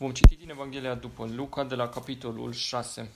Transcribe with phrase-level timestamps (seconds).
[0.00, 3.10] Vom citi din Evanghelia după Luca de la capitolul 6.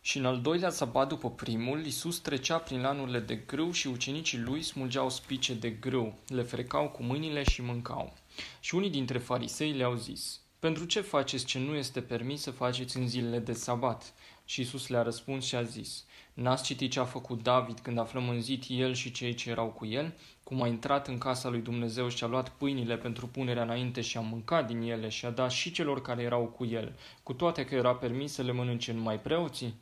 [0.00, 4.38] Și în al doilea sabat după primul, Iisus trecea prin lanurile de grâu și ucenicii
[4.38, 8.12] lui smulgeau spice de grâu, le frecau cu mâinile și mâncau.
[8.60, 12.96] Și unii dintre farisei le-au zis, Pentru ce faceți ce nu este permis să faceți
[12.96, 14.14] în zilele de sabat?
[14.52, 18.04] Și Iisus le-a răspuns și a zis, N-ați citit ce a făcut David când a
[18.04, 20.14] flămânzit el și cei ce erau cu el?
[20.44, 24.16] Cum a intrat în casa lui Dumnezeu și a luat pâinile pentru punerea înainte și
[24.16, 27.64] a mâncat din ele și a dat și celor care erau cu el, cu toate
[27.64, 29.74] că era permis să le mănânce numai preoții?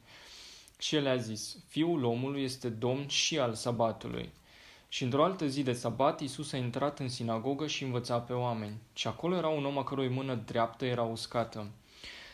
[0.79, 4.31] Și el a zis, Fiul omului este domn și al sabatului.
[4.89, 8.79] Și într-o altă zi de sabat, Iisus a intrat în sinagogă și învăța pe oameni.
[8.93, 11.67] Și acolo era un om a cărui mână dreaptă era uscată.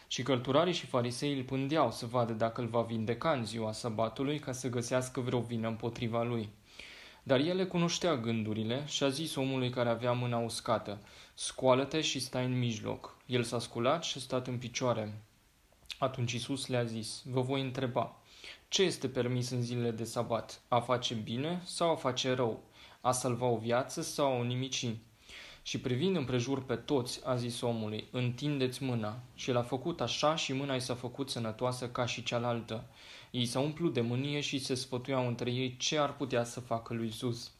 [0.08, 4.38] Și cărturarii și farisei îl pândeau să vadă dacă îl va vindeca în ziua sabatului
[4.38, 6.48] ca să găsească vreo vină împotriva lui.
[7.22, 10.98] Dar el le cunoștea gândurile și a zis omului care avea mâna uscată,
[11.34, 13.16] Scoală-te și stai în mijloc.
[13.26, 15.22] El s-a sculat și a stat în picioare.
[15.98, 18.16] Atunci Iisus le-a zis, vă voi întreba,
[18.68, 20.60] ce este permis în zilele de sabat?
[20.68, 22.62] A face bine sau a face rău?
[23.00, 24.86] A salva o viață sau a o nimici?
[25.66, 29.18] Și privind împrejur pe toți, a zis omului, întindeți mâna.
[29.34, 32.84] Și l-a făcut așa și mâna i s-a făcut sănătoasă ca și cealaltă.
[33.30, 36.94] Ei s-au umplut de mânie și se sfătuiau între ei ce ar putea să facă
[36.94, 37.50] lui Isus.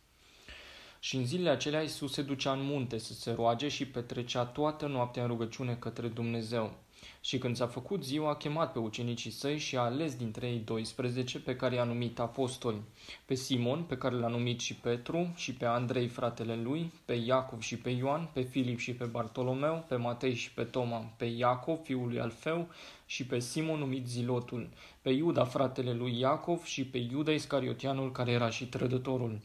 [1.01, 4.87] Și în zilele acelea Isus se ducea în munte să se roage și petrecea toată
[4.87, 6.75] noaptea în rugăciune către Dumnezeu.
[7.21, 10.59] Și când s-a făcut ziua, a chemat pe ucenicii săi și a ales dintre ei
[10.59, 12.81] 12 pe care i-a numit apostoli.
[13.25, 17.61] Pe Simon, pe care l-a numit și Petru, și pe Andrei, fratele lui, pe Iacov
[17.61, 21.79] și pe Ioan, pe Filip și pe Bartolomeu, pe Matei și pe Toma, pe Iacov,
[21.83, 22.69] fiul lui Alfeu,
[23.07, 24.69] și pe Simon numit Zilotul,
[25.03, 29.41] pe Iuda, fratele lui Iacov, și pe Iuda Iscariotianul, care era și trădătorul.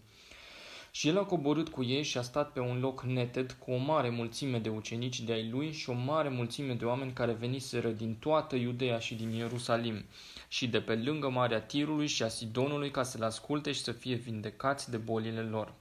[0.93, 3.77] Și el a coborât cu ei și a stat pe un loc neted cu o
[3.77, 7.89] mare mulțime de ucenici de ai lui și o mare mulțime de oameni care veniseră
[7.89, 10.05] din toată Iudeea și din Ierusalim
[10.47, 14.15] și de pe lângă Marea Tirului și a Sidonului ca să-l asculte și să fie
[14.15, 15.73] vindecați de bolile lor.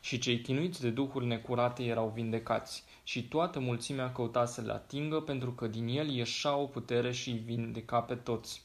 [0.00, 5.20] Și cei chinuiți de duhuri necurate erau vindecați și toată mulțimea căuta să le atingă
[5.20, 8.62] pentru că din el ieșa o putere și îi vindeca pe toți.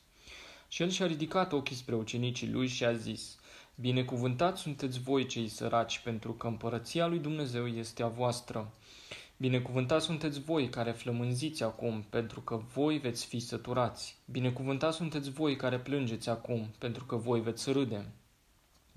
[0.67, 3.33] Și el și-a ridicat ochii spre ucenicii lui și a zis–
[3.81, 8.71] Binecuvântați sunteți voi cei săraci, pentru că împărăția lui Dumnezeu este a voastră.
[9.37, 14.17] Binecuvântați sunteți voi care flămânziți acum, pentru că voi veți fi săturați.
[14.25, 18.05] Binecuvântați sunteți voi care plângeți acum, pentru că voi veți râde.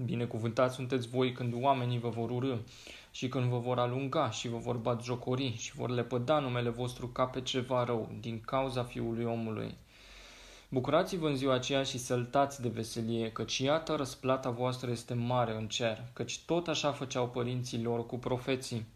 [0.04, 2.56] Binecuvântați sunteți voi când oamenii vă vor urâ
[3.10, 7.09] și când vă vor alunga și vă vor bat jocori și vor lepăda numele vostru
[7.09, 9.75] ca pe ceva rău din cauza Fiului omului.
[10.72, 15.68] Bucurați-vă în ziua aceea și săltați de veselie, căci iată răsplata voastră este mare în
[15.68, 18.86] cer, căci tot așa făceau părinții lor cu profeții.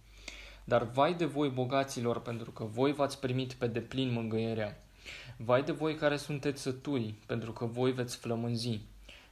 [0.64, 4.82] Dar vai de voi bogaților, pentru că voi v-ați primit pe deplin mângâierea.
[5.37, 8.81] Vai de voi care sunteți sături, pentru că voi veți flămânzi.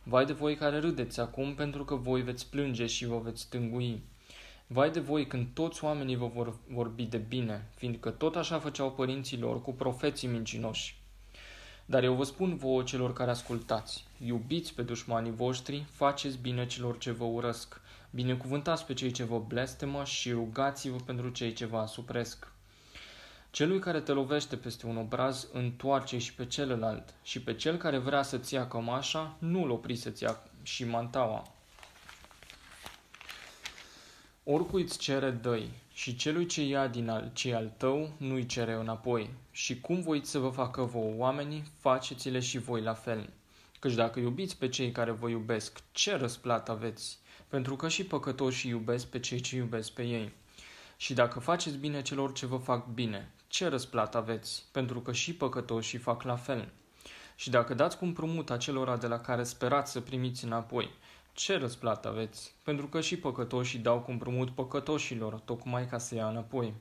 [0.03, 4.03] Vai de voi care râdeți acum, pentru că voi veți plânge și vă veți tângui.
[4.67, 8.93] Vai de voi când toți oamenii vă vor vorbi de bine, fiindcă tot așa făceau
[8.93, 11.03] părinții lor cu profeții mincinoși.
[11.87, 16.99] Dar eu vă spun vouă celor care ascultați, iubiți pe dușmanii voștri, faceți bine celor
[16.99, 17.81] ce vă urăsc,
[18.11, 22.53] binecuvântați pe cei ce vă blestemă și rugați-vă pentru cei ce vă asupresc.
[23.51, 27.99] Celui care te lovește peste un obraz, întoarce și pe celălalt, și pe cel care
[27.99, 31.53] vrea să-ți ia cămașa, nu-l opri să-ți ia și mantaua.
[34.45, 38.73] Oricui îți cere, dăi, și celui ce ia din al, ce al tău, nu-i cere
[38.73, 39.31] înapoi.
[39.51, 43.31] Și cum voiți să vă facă vouă oamenii, faceți-le și voi la fel.
[43.79, 47.19] Căci dacă iubiți pe cei care vă iubesc, ce răsplată aveți?
[47.49, 50.33] Pentru că și păcătoșii iubesc pe cei ce iubesc pe ei.
[50.97, 54.65] Și dacă faceți bine celor ce vă fac bine, ce răsplată aveți?
[54.73, 56.73] Pentru că și păcătoșii fac la fel.
[57.37, 60.91] Și dacă dați cu împrumut acelora de la care sperați să primiți înapoi,
[61.35, 62.55] ce răsplată aveți?
[62.63, 66.75] Pentru că și păcătoșii dau cu împrumut păcătoșilor, tocmai ca să ia înapoi.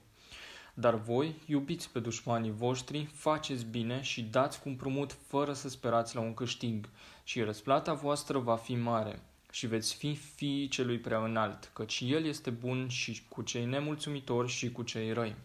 [0.74, 6.16] Dar voi, iubiți pe dușmanii voștri, faceți bine și dați cu împrumut fără să sperați
[6.16, 6.90] la un câștig,
[7.24, 12.26] și răsplata voastră va fi mare, și veți fi fiii celui prea înalt, căci El
[12.26, 15.36] este bun și cu cei nemulțumitori și cu cei răi.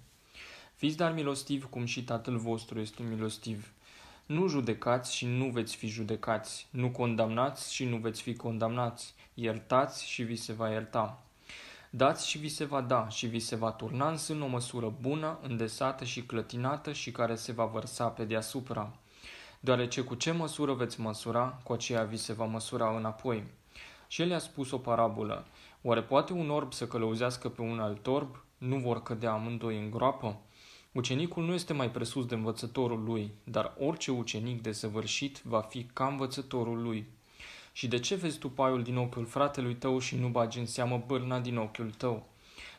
[0.74, 3.72] Fiți dar milostivi cum și Tatăl vostru este milostiv.
[4.28, 10.08] Nu judecați și nu veți fi judecați, nu condamnați și nu veți fi condamnați, iertați
[10.08, 11.22] și vi se va ierta.
[11.90, 14.94] Dați și vi se va da și vi se va turna în sân o măsură
[15.00, 18.92] bună, îndesată și clătinată și care se va vărsa pe deasupra.
[19.60, 23.44] Deoarece cu ce măsură veți măsura, cu aceea vi se va măsura înapoi.
[24.08, 25.44] Și el i-a spus o parabolă.
[25.82, 28.44] Oare poate un orb să călăuzească pe un alt orb?
[28.58, 30.40] Nu vor cădea amândoi în groapă?
[30.92, 36.06] Ucenicul nu este mai presus de învățătorul lui, dar orice ucenic desăvârșit va fi ca
[36.06, 37.06] învățătorul lui.
[37.72, 41.04] Și de ce vezi tu paiul din ochiul fratelui tău și nu bagi în seamă
[41.06, 42.26] bârna din ochiul tău?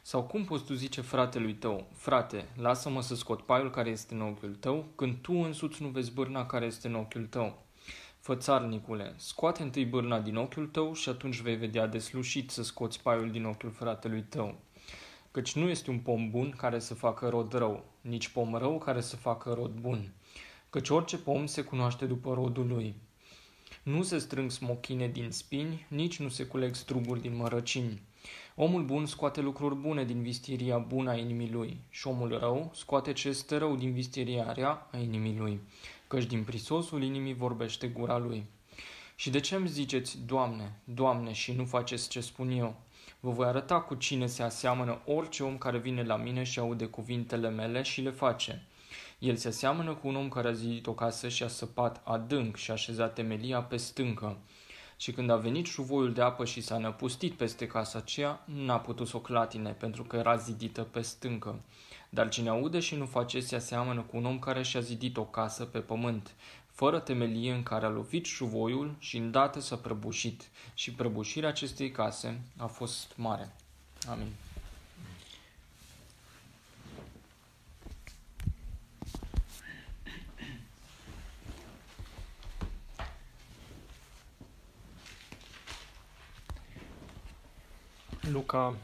[0.02, 4.22] Sau cum poți tu zice fratelui tău, frate, lasă-mă să scot paiul care este în
[4.22, 7.66] ochiul tău, când tu însuți nu vezi bârna care este în ochiul tău?
[8.20, 13.32] Fățarnicule, scoate întâi bârna din ochiul tău și atunci vei vedea deslușit să scoți paiul
[13.32, 14.60] din ochiul fratelui tău.
[15.32, 19.02] Căci nu este un pom bun care să facă rod rău, nici pom rău care
[19.02, 20.14] să facă rod bun.
[20.70, 22.96] Căci orice pom se cunoaște după rodul lui.
[23.84, 28.02] Nu se strâng smochine din spini, nici nu se culeg struguri din mărăcini.
[28.56, 33.14] Omul bun scoate lucruri bune din vistiria bună a inimii lui și omul rău scoate
[33.14, 35.60] ce este rău din vistiria rea a inimii lui,
[36.08, 38.46] căci din prisosul inimii vorbește gura lui.
[39.16, 42.76] Și de ce îmi ziceți, Doamne, Doamne, și nu faceți ce spun eu?
[43.22, 46.86] Vă voi arăta cu cine se aseamănă orice om care vine la mine și aude
[46.86, 48.62] cuvintele mele și le face.
[49.20, 52.56] El se aseamănă cu un om care a zidit o casă și a săpat adânc
[52.56, 54.38] și a așezat temelia pe stâncă.
[54.98, 59.08] Și când a venit șuvoiul de apă și s-a năpustit peste casa aceea, n-a putut
[59.08, 61.60] să o clatine, pentru că era zidită pe stâncă.
[62.10, 65.26] Dar cine aude și nu face, se aseamănă cu un om care și-a zidit o
[65.26, 66.32] casă pe pământ,
[66.80, 70.50] fără temelie în care a lovit șuvoiul și îndată s-a prăbușit.
[70.74, 73.52] Și prăbușirea acestei case a fost mare.
[74.10, 74.32] Amin.
[88.22, 88.76] Luca,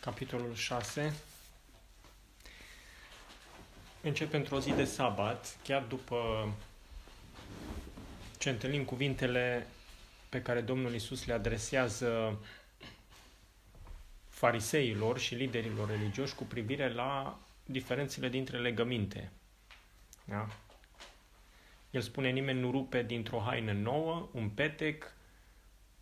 [0.00, 1.14] capitolul 6.
[4.02, 6.48] Începe într-o zi de sabat, chiar după
[8.44, 9.66] ce întâlnim cuvintele
[10.28, 12.38] pe care Domnul Isus le adresează
[14.28, 19.30] fariseilor și liderilor religioși cu privire la diferențele dintre legăminte.
[20.24, 20.48] Da?
[21.90, 25.12] El spune, nimeni nu rupe dintr-o haină nouă un petec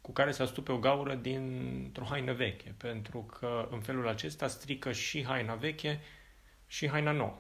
[0.00, 4.92] cu care să astupe o gaură dintr-o haină veche, pentru că în felul acesta strică
[4.92, 6.00] și haina veche
[6.66, 7.38] și haina nouă.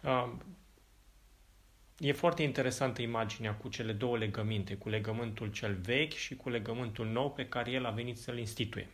[0.00, 0.38] Da?
[1.98, 7.06] E foarte interesantă imaginea cu cele două legăminte, cu legământul cel vechi și cu legământul
[7.06, 8.88] nou pe care el a venit să-l instituie.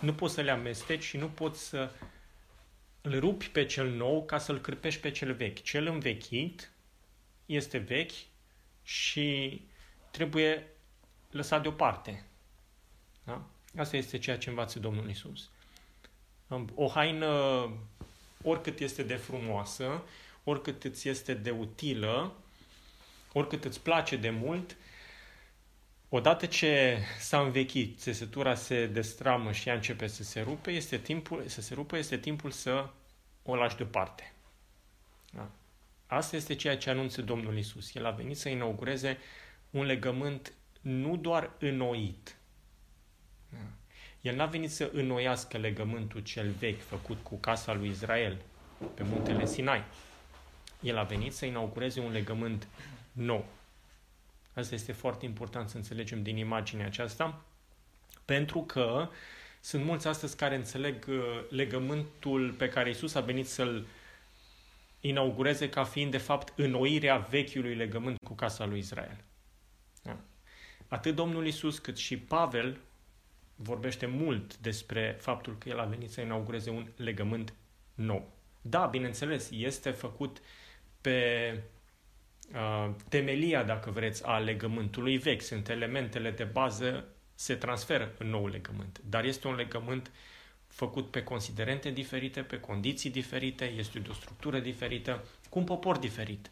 [0.00, 1.90] Nu poți să le amesteci și nu poți să
[3.00, 5.62] îl rupi pe cel nou ca să-l cârpești pe cel vechi.
[5.62, 6.70] Cel învechit
[7.46, 8.12] este vechi
[8.82, 9.60] și
[10.10, 10.66] trebuie
[11.30, 12.24] lăsat deoparte.
[13.24, 13.46] Da?
[13.76, 15.50] Asta este ceea ce învață Domnul Isus.
[16.74, 17.28] O haină,
[18.42, 20.02] oricât este de frumoasă,
[20.48, 22.36] oricât îți este de utilă,
[23.32, 24.76] oricât îți place de mult,
[26.08, 31.44] odată ce s-a învechit, țesătura se destramă și ea începe să se rupe, este timpul,
[31.46, 32.90] să se rupă, este timpul să
[33.42, 34.32] o lași deoparte.
[35.32, 35.50] Da?
[36.06, 37.94] Asta este ceea ce anunță Domnul Isus.
[37.94, 39.18] El a venit să inaugureze
[39.70, 42.36] un legământ nu doar înnoit.
[44.20, 48.42] El n-a venit să înnoiască legământul cel vechi făcut cu casa lui Israel
[48.94, 49.84] pe muntele Sinai.
[50.80, 52.68] El a venit să inaugureze un legământ
[53.12, 53.46] nou.
[54.54, 57.42] Asta este foarte important să înțelegem din imaginea aceasta,
[58.24, 59.08] pentru că
[59.60, 63.86] sunt mulți astăzi care înțeleg uh, legământul pe care Isus a venit să-l
[65.00, 69.16] inaugureze ca fiind de fapt înnoirea vechiului legământ cu casa lui Israel.
[70.02, 70.16] Da?
[70.88, 72.80] Atât Domnul Isus cât și Pavel
[73.56, 77.54] vorbește mult despre faptul că el a venit să inaugureze un legământ
[77.94, 78.32] nou.
[78.60, 80.40] Da, bineînțeles, este făcut
[81.00, 81.60] pe
[82.54, 85.42] uh, temelia, dacă vreți, a legământului vechi.
[85.42, 89.00] Sunt elementele de bază, se transferă în nou legământ.
[89.04, 90.12] Dar este un legământ uh,
[90.68, 95.98] făcut pe considerente diferite, pe condiții diferite, este de o structură diferită, cu un popor
[95.98, 96.50] diferit.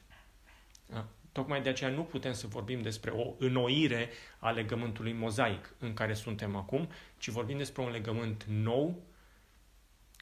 [0.86, 1.06] Da?
[1.32, 6.14] Tocmai de aceea nu putem să vorbim despre o înnoire a legământului mozaic în care
[6.14, 6.88] suntem acum,
[7.18, 9.02] ci vorbim despre un legământ nou,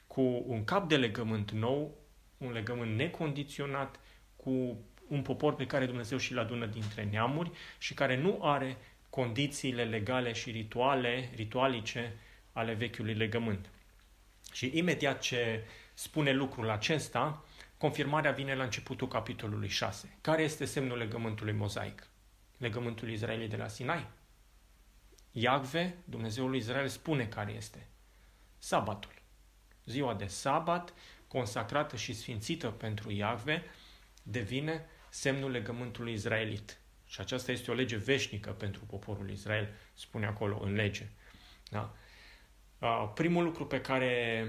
[0.07, 1.99] cu un cap de legământ nou,
[2.39, 4.01] un legământ necondiționat,
[4.45, 8.77] cu un popor pe care Dumnezeu și-l adună dintre neamuri și care nu are
[9.11, 12.13] condițiile legale și rituale, ritualice
[12.53, 13.71] ale vechiului legământ.
[14.53, 17.45] Și imediat ce spune lucrul acesta,
[17.79, 20.17] confirmarea vine la începutul capitolului 6.
[20.21, 22.07] Care este semnul legământului mozaic?
[22.57, 24.07] Legământul Israelii de la Sinai.
[25.31, 27.87] Iacve, Dumnezeul lui Israel, spune care este.
[28.59, 29.13] Sabatul.
[29.85, 30.95] Ziua de sabat,
[31.29, 33.63] consacrată și sfințită pentru Iacve,
[34.27, 36.79] devine semnul legământului israelit.
[37.07, 41.07] Și aceasta este o lege veșnică pentru poporul Israel, spune acolo în lege.
[41.71, 41.95] Da?
[43.15, 44.47] Primul lucru pe care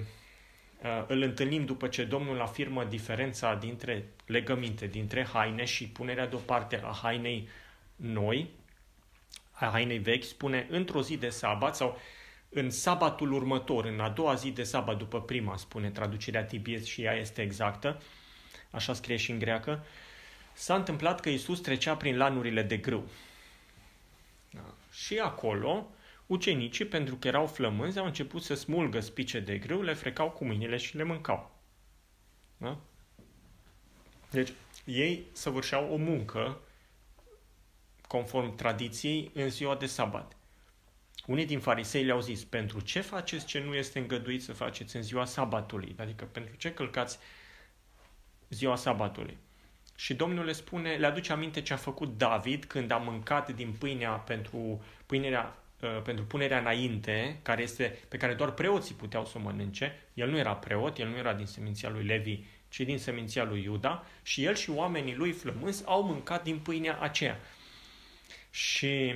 [1.08, 7.00] îl întâlnim după ce Domnul afirmă diferența dintre legăminte, dintre haine și punerea deoparte a
[7.02, 7.50] hainei
[7.96, 8.50] noi,
[9.52, 12.00] a hainei vechi, spune într-o zi de sabat sau
[12.50, 17.02] în sabatul următor, în a doua zi de sabat după prima, spune traducerea TBS și
[17.02, 18.02] ea este exactă,
[18.76, 19.86] așa scrie și în greacă,
[20.54, 23.10] s-a întâmplat că Isus trecea prin lanurile de grâu.
[24.52, 24.74] Da.
[24.92, 25.88] Și acolo,
[26.26, 30.46] ucenicii, pentru că erau flămânzi, au început să smulgă spice de grâu, le frecau cu
[30.46, 31.56] mâinile și le mâncau.
[32.58, 32.78] Da?
[34.32, 34.52] Deci,
[34.86, 36.60] ei săvârșeau o muncă
[38.08, 40.36] conform tradiției în ziua de sabat.
[41.26, 45.02] Unii din farisei le-au zis, pentru ce faceți ce nu este îngăduit să faceți în
[45.02, 45.96] ziua sabatului?
[46.00, 47.18] Adică pentru ce călcați
[48.56, 49.38] ziua sabatului?
[49.96, 53.76] Și Domnul le spune, le aduce aminte ce a făcut David când a mâncat din
[53.80, 59.38] pâinea pentru, pâinerea, uh, pentru punerea înainte, care este, pe care doar preoții puteau să
[59.38, 60.00] o mănânce.
[60.14, 63.64] El nu era preot, el nu era din seminția lui Levi, ci din seminția lui
[63.64, 67.40] Iuda și el și oamenii lui flămânzi au mâncat din pâinea aceea.
[68.50, 69.16] Și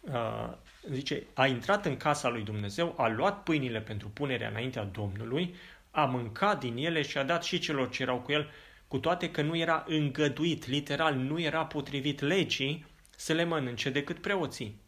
[0.00, 0.52] uh,
[0.90, 5.54] zice, a intrat în casa lui Dumnezeu, a luat pâinile pentru punerea înaintea Domnului,
[5.90, 8.50] a mâncat din ele și a dat și celor ce erau cu el,
[8.88, 14.20] cu toate că nu era îngăduit, literal, nu era potrivit legii să le mănânce decât
[14.20, 14.80] preoții.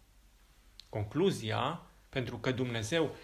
[0.88, 3.16] Concluzia, pentru că Dumnezeu,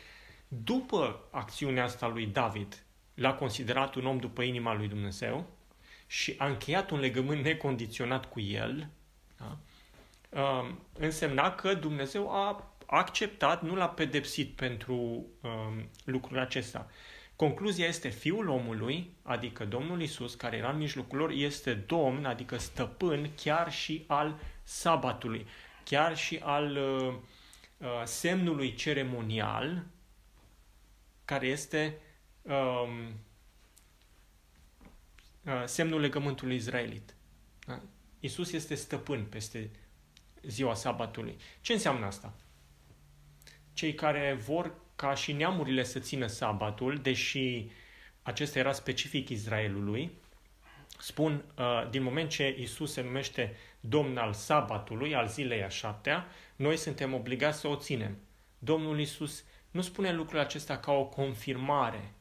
[0.48, 5.46] după acțiunea asta lui David, l-a considerat un om după inima lui Dumnezeu
[6.06, 8.88] și a încheiat un legământ necondiționat cu el,
[9.38, 9.58] da?
[10.30, 16.90] Um, însemna că Dumnezeu a acceptat, nu l-a pedepsit pentru um, lucrul acesta.
[17.36, 22.58] Concluzia este Fiul omului, adică Domnul Isus, care era în mijlocul lor, este Domn, adică
[22.58, 25.46] stăpân chiar și al sabatului,
[25.84, 27.14] chiar și al uh,
[27.78, 29.84] uh, semnului ceremonial,
[31.24, 31.98] care este
[32.42, 33.12] um,
[35.42, 37.14] uh, semnul legământului izraelit.
[37.66, 37.80] Da?
[38.20, 39.70] Isus este stăpân peste
[40.42, 41.36] ziua sabatului.
[41.60, 42.34] Ce înseamnă asta?
[43.72, 47.66] Cei care vor ca și neamurile să țină sabatul, deși
[48.22, 50.10] acesta era specific Israelului,
[50.98, 56.26] spun, uh, din moment ce Isus se numește Domn al sabatului, al zilei a șaptea,
[56.56, 58.16] noi suntem obligați să o ținem.
[58.58, 62.14] Domnul Isus nu spune lucrul acesta ca o confirmare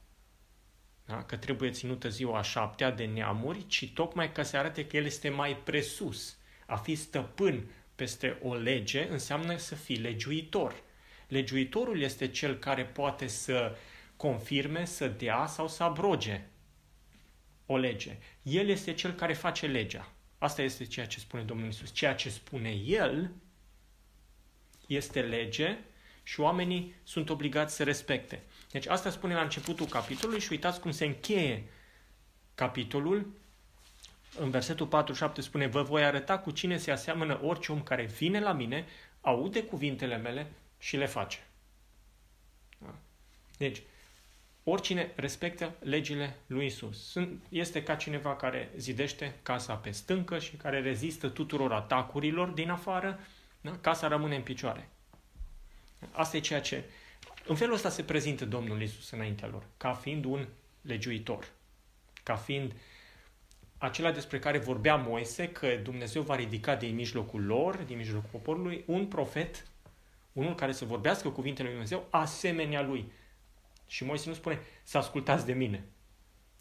[1.05, 1.23] da?
[1.23, 5.05] că trebuie ținută ziua a șaptea de neamuri, ci tocmai ca să arate că El
[5.05, 6.37] este mai presus.
[6.65, 7.63] A fi stăpân
[7.95, 10.83] peste o lege înseamnă să fii legiuitor.
[11.27, 13.75] Legiuitorul este cel care poate să
[14.15, 16.41] confirme, să dea sau să abroge
[17.65, 18.17] o lege.
[18.41, 20.11] El este cel care face legea.
[20.37, 21.91] Asta este ceea ce spune Domnul Isus.
[21.91, 23.31] Ceea ce spune El
[24.87, 25.77] este lege
[26.23, 28.43] și oamenii sunt obligați să respecte.
[28.71, 31.63] Deci asta spune la începutul capitolului și uitați cum se încheie
[32.55, 33.33] capitolul
[34.39, 38.39] în versetul 47 spune, vă voi arăta cu cine se aseamănă orice om care vine
[38.39, 38.85] la mine,
[39.21, 41.47] aude cuvintele mele și le face.
[42.77, 42.95] Da?
[43.57, 43.81] Deci,
[44.63, 47.13] oricine respectă legile lui Isus.
[47.49, 53.19] Este ca cineva care zidește casa pe stâncă și care rezistă tuturor atacurilor din afară,
[53.61, 53.77] da?
[53.77, 54.89] casa rămâne în picioare.
[56.11, 56.83] Asta e ceea ce...
[57.47, 60.47] În felul ăsta se prezintă Domnul Isus înaintea lor, ca fiind un
[60.81, 61.51] legiuitor,
[62.23, 62.77] ca fiind uh,
[63.77, 68.83] acela despre care vorbea Moise, că Dumnezeu va ridica din mijlocul lor, din mijlocul poporului,
[68.87, 69.67] un profet,
[70.35, 73.11] unul care să vorbească cuvintele lui Dumnezeu, asemenea lui.
[73.87, 75.85] Și Moise nu spune să ascultați de mine,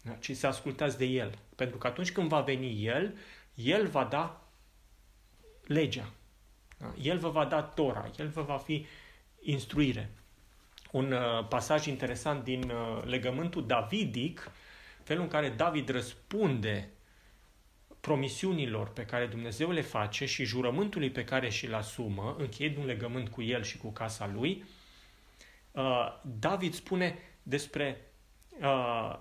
[0.01, 0.11] da?
[0.11, 1.37] ci să ascultați de el.
[1.55, 3.17] Pentru că atunci când va veni el,
[3.53, 4.49] el va da
[5.63, 6.13] legea.
[6.77, 6.93] Da?
[7.01, 8.85] El vă va da Tora, el vă va fi
[9.41, 10.11] instruire.
[10.91, 14.51] Un uh, pasaj interesant din uh, legământul davidic,
[15.03, 16.89] felul în care David răspunde
[18.05, 23.29] promisiunilor pe care Dumnezeu le face și jurământului pe care și-l asumă, încheind un legământ
[23.29, 24.63] cu el și cu casa lui,
[25.71, 28.11] uh, David spune despre
[28.61, 29.19] uh,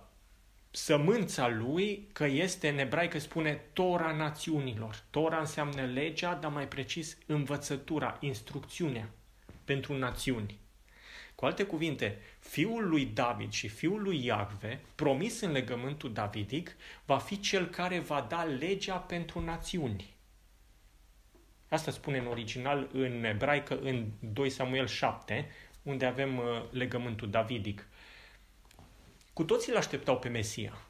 [0.71, 5.03] sămânța lui că este în ebraică spune Tora națiunilor.
[5.11, 9.11] Tora înseamnă legea, dar mai precis învățătura, instrucțiunea
[9.65, 10.59] pentru națiuni.
[11.45, 17.19] Cu alte cuvinte, fiul lui David și fiul lui Iacve, promis în legământul davidic, va
[17.19, 20.15] fi cel care va da legea pentru națiuni.
[21.69, 25.51] Asta spune în original în ebraică în 2 Samuel 7,
[25.83, 27.89] unde avem uh, legământul davidic.
[29.33, 30.87] Cu toții îl așteptau pe Mesia.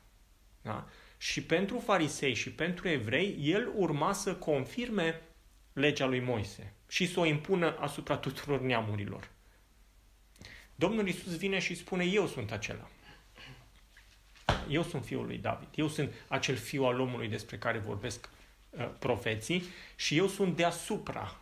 [0.62, 0.88] Da?
[1.16, 5.20] și pentru farisei și pentru evrei, el urma să confirme
[5.72, 9.32] legea lui Moise și să o impună asupra tuturor neamurilor.
[10.74, 12.88] Domnul Isus vine și spune, eu sunt acela.
[14.68, 15.68] Eu sunt fiul lui David.
[15.74, 18.28] Eu sunt acel fiu al omului despre care vorbesc
[18.70, 19.64] uh, profeții
[19.96, 21.38] și eu sunt deasupra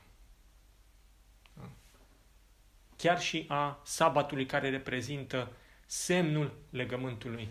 [3.02, 5.52] chiar și a sabatului care reprezintă
[5.86, 7.48] semnul legământului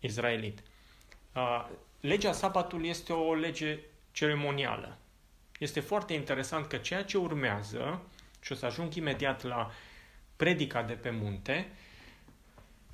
[0.00, 0.62] izraelit.
[1.34, 1.68] Uh,
[2.00, 3.78] legea sabatului este o lege
[4.12, 4.98] ceremonială.
[5.58, 8.02] Este foarte interesant că ceea ce urmează,
[8.40, 9.70] și o să ajung imediat la
[10.38, 11.66] predica de pe munte,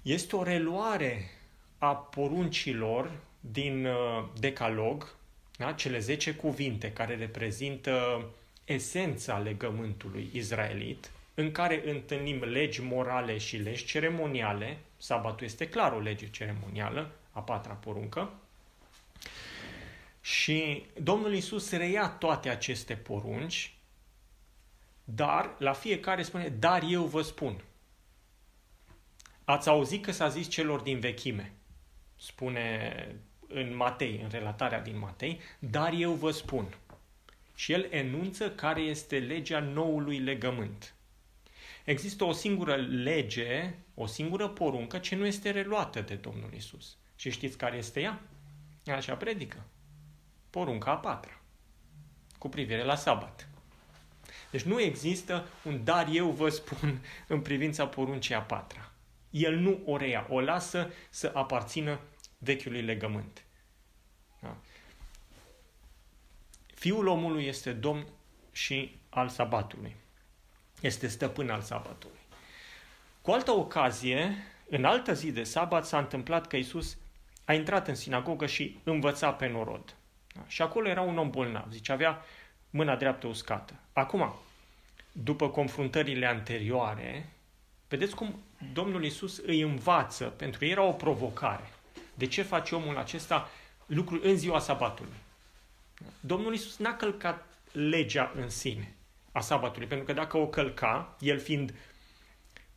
[0.02, 1.30] este o reluare
[1.78, 3.10] a poruncilor
[3.40, 5.14] din uh, Decalog,
[5.56, 5.72] da?
[5.72, 8.24] cele 10 cuvinte care reprezintă
[8.64, 15.98] esența legământului izraelit, în care întâlnim legi morale și legi ceremoniale, sabatul este clar o
[15.98, 18.32] lege ceremonială, a patra poruncă,
[20.20, 23.74] și Domnul Isus reia toate aceste porunci,
[25.04, 27.64] dar la fiecare spune, dar eu vă spun.
[29.44, 31.52] Ați auzit că s-a zis celor din vechime,
[32.16, 33.06] spune
[33.49, 36.75] în Matei, în relatarea din Matei, dar eu vă spun.
[37.54, 40.94] Și el enunță care este legea noului legământ.
[41.84, 46.96] Există o singură lege, o singură poruncă ce nu este reluată de Domnul Isus.
[47.16, 48.23] Și știți care este ea?
[48.87, 49.64] Așa predică.
[50.50, 51.40] Porunca a patra.
[52.38, 53.49] Cu privire la sabat.
[54.54, 57.00] Deci nu există un dar eu vă spun
[57.34, 58.90] în privința poruncii a patra.
[59.30, 62.00] El nu o reia, o lasă să aparțină
[62.38, 63.44] vechiului legământ.
[64.40, 64.56] Da?
[66.75, 68.06] Fiul omului este domn
[68.52, 69.96] și al sabatului.
[70.80, 72.20] Este stăpân al sabatului.
[73.23, 74.37] Cu altă ocazie,
[74.68, 76.96] în altă zi de sabat, s-a întâmplat că Isus
[77.44, 79.96] a intrat în sinagogă și învăța pe norod.
[80.34, 80.44] Da?
[80.46, 82.23] Și acolo era un om bolnav, zice, avea
[82.70, 83.75] mâna dreaptă uscată.
[83.92, 84.34] Acum,
[85.16, 87.33] după confruntările anterioare,
[87.88, 91.73] vedeți cum Domnul Isus îi învață, pentru ei era o provocare.
[92.15, 93.50] De ce face omul acesta
[93.86, 95.17] lucruri în ziua sabatului?
[96.21, 98.95] Domnul Isus n-a călcat legea în sine
[99.32, 101.75] a sabatului, pentru că dacă o călca, el fiind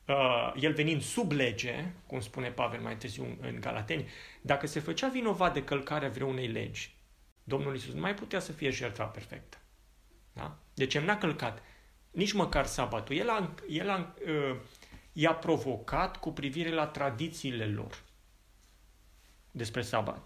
[0.06, 4.10] uh, el venind sub lege, cum spune Pavel mai târziu în Galateni,
[4.42, 6.96] dacă se făcea vinovat de călcarea vreunei legi,
[7.44, 9.58] Domnul Isus nu mai putea să fie jertfa perfectă.
[10.34, 10.58] Da?
[10.74, 11.62] Deci el n-a călcat
[12.12, 13.15] nici măcar sabatul.
[13.15, 14.58] El, a, el a, uh,
[15.13, 18.04] i-a provocat cu privire la tradițiile lor
[19.52, 20.22] despre sabat.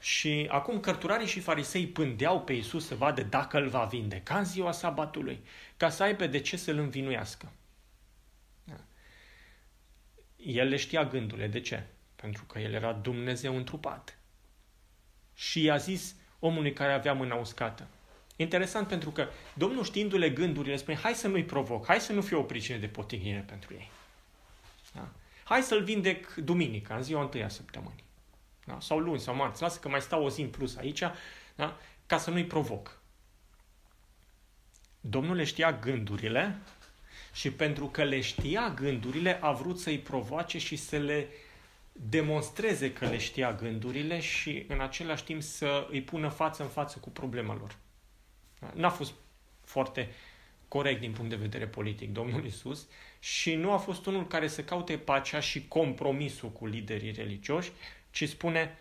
[0.00, 4.44] Și acum cărturarii și farisei pândeau pe Isus să vadă dacă îl va vindeca în
[4.44, 5.44] ziua sabatului,
[5.76, 7.52] ca să aibă de ce să-l învinuiască.
[8.64, 8.80] Da.
[10.36, 11.46] El le știa gândurile.
[11.46, 11.86] De ce?
[12.16, 14.18] Pentru că el era Dumnezeu întrupat.
[15.34, 17.88] Și i-a zis omului care avea mâna uscată.
[18.36, 22.36] Interesant pentru că Domnul știindu-le gândurile spune hai să nu-i provoc, hai să nu fie
[22.36, 23.90] o pricină de potignire pentru ei.
[24.94, 25.08] Da?
[25.44, 28.04] Hai să-l vindec duminica, în ziua întâia săptămânii.
[28.64, 28.78] Da?
[28.80, 29.62] Sau luni sau marți.
[29.62, 31.02] Lasă că mai stau o zi în plus aici,
[31.54, 31.76] da?
[32.06, 33.00] ca să nu-i provoc.
[35.00, 36.58] Domnul le știa gândurile
[37.32, 41.28] și pentru că le știa gândurile, a vrut să-i provoace și să le
[41.92, 46.98] demonstreze că le știa gândurile și în același timp să îi pună față în față
[46.98, 47.76] cu problema lor.
[48.62, 48.70] Da?
[48.74, 49.12] N-a fost
[49.64, 50.10] foarte
[50.68, 52.86] corect din punct de vedere politic Domnul Isus
[53.18, 57.72] și nu a fost unul care să caute pacea și compromisul cu liderii religioși,
[58.10, 58.78] ci spune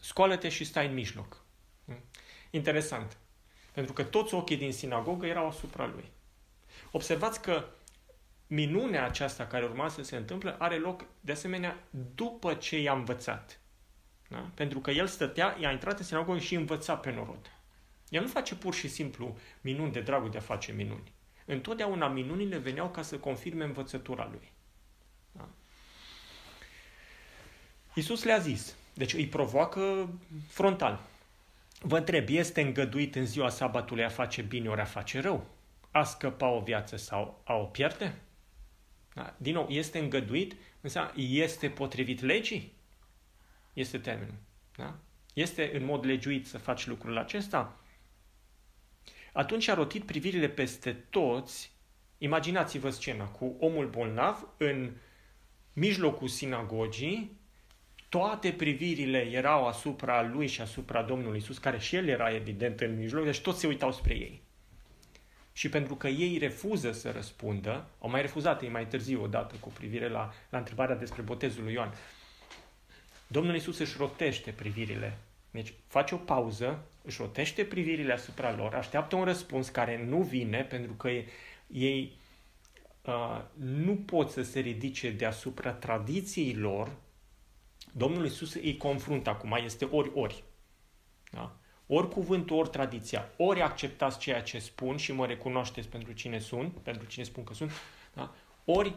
[0.00, 1.44] scoală-te și stai în mijloc.
[2.50, 3.16] Interesant.
[3.72, 6.04] Pentru că toți ochii din sinagogă erau asupra lui.
[6.90, 7.64] Observați că
[8.46, 11.84] minunea aceasta care urma să se întâmple are loc de asemenea
[12.14, 13.58] după ce i-a învățat.
[14.28, 14.50] Da?
[14.54, 17.50] Pentru că el stătea, i-a intrat în sinagogă și învăța pe norod.
[18.14, 21.12] El nu face pur și simplu minuni de dragul de a face minuni.
[21.44, 24.52] Întotdeauna minunile veneau ca să confirme învățătura lui.
[25.32, 25.48] Da?
[27.94, 30.08] Iisus le-a zis, deci îi provoacă
[30.48, 31.00] frontal.
[31.80, 35.46] Vă întreb, este îngăduit în ziua sabatului a face bine ori a face rău?
[35.90, 38.14] A scăpa o viață sau a o pierde?
[39.14, 39.34] Da?
[39.36, 42.72] Din nou, este îngăduit, înseamnă este potrivit legii?
[43.72, 44.38] Este termenul.
[44.76, 44.94] Da?
[45.32, 47.78] Este în mod legiuit să faci lucrul acesta?
[49.36, 51.72] Atunci a rotit privirile peste toți.
[52.18, 54.90] Imaginați-vă scena cu omul bolnav în
[55.72, 57.38] mijlocul sinagogii,
[58.08, 62.96] toate privirile erau asupra lui și asupra Domnului Isus, care și el era evident în
[62.96, 64.42] mijloc, deci toți se uitau spre ei.
[65.52, 69.68] Și pentru că ei refuză să răspundă, au mai refuzat ei mai târziu odată cu
[69.68, 71.94] privire la, la întrebarea despre botezul lui Ioan,
[73.26, 75.18] Domnul Isus își rotește privirile.
[75.50, 80.62] Deci face o pauză, își rotește privirile asupra lor, așteaptă un răspuns care nu vine
[80.62, 81.10] pentru că
[81.66, 82.18] ei
[83.02, 86.96] uh, nu pot să se ridice deasupra tradiției lor.
[87.92, 90.44] Domnul Isus îi confruntă acum, este ori-ori.
[91.30, 91.56] Da?
[91.86, 93.28] Ori cuvântul, ori tradiția.
[93.36, 97.54] Ori acceptați ceea ce spun și mă recunoașteți pentru cine sunt, pentru cine spun că
[97.54, 97.70] sunt,
[98.14, 98.34] da?
[98.64, 98.94] ori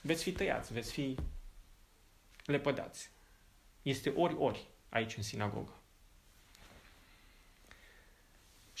[0.00, 1.16] veți fi tăiați, veți fi
[2.44, 3.10] lepădați.
[3.82, 5.72] Este ori-ori aici în sinagogă.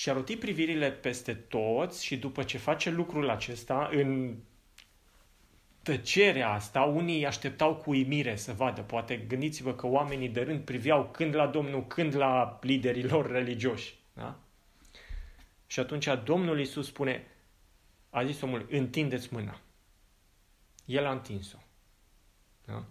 [0.00, 4.36] Și a rotit privirile peste toți și după ce face lucrul acesta, în
[5.82, 8.82] tăcerea asta, unii așteptau cu imire să vadă.
[8.82, 13.98] Poate gândiți-vă că oamenii de rând priveau când la Domnul, când la liderii lor religioși.
[14.12, 14.38] Da?
[15.66, 17.26] Și atunci Domnul Iisus spune,
[18.10, 19.60] a zis omul, întindeți mâna.
[20.84, 21.58] El a întins-o.
[22.64, 22.84] Da?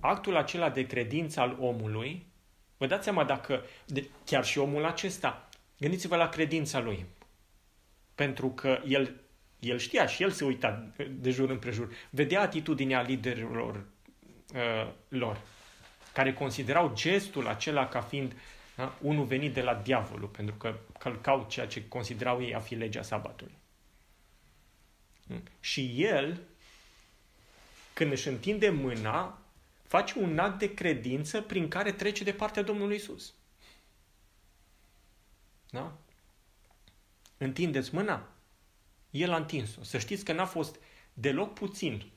[0.00, 2.25] Actul acela de credință al omului,
[2.76, 7.06] vă dați seama dacă, de, chiar și omul acesta, gândiți-vă la credința lui.
[8.14, 9.20] Pentru că el
[9.58, 11.92] el știa și el se uita de jur împrejur.
[12.10, 13.84] Vedea atitudinea liderilor
[14.54, 15.40] uh, lor,
[16.12, 18.36] care considerau gestul acela ca fiind
[18.76, 22.74] da, unul venit de la diavolul, pentru că călcau ceea ce considerau ei a fi
[22.74, 23.54] legea sabatului.
[25.60, 26.40] Și el,
[27.92, 29.38] când își întinde mâna,
[29.86, 33.34] face un act de credință prin care trece de partea Domnului Isus.
[35.70, 35.96] Da?
[37.38, 38.28] Întindeți mâna,
[39.10, 39.82] el a întins-o.
[39.82, 40.76] Să știți că n-a fost
[41.12, 42.10] deloc puțin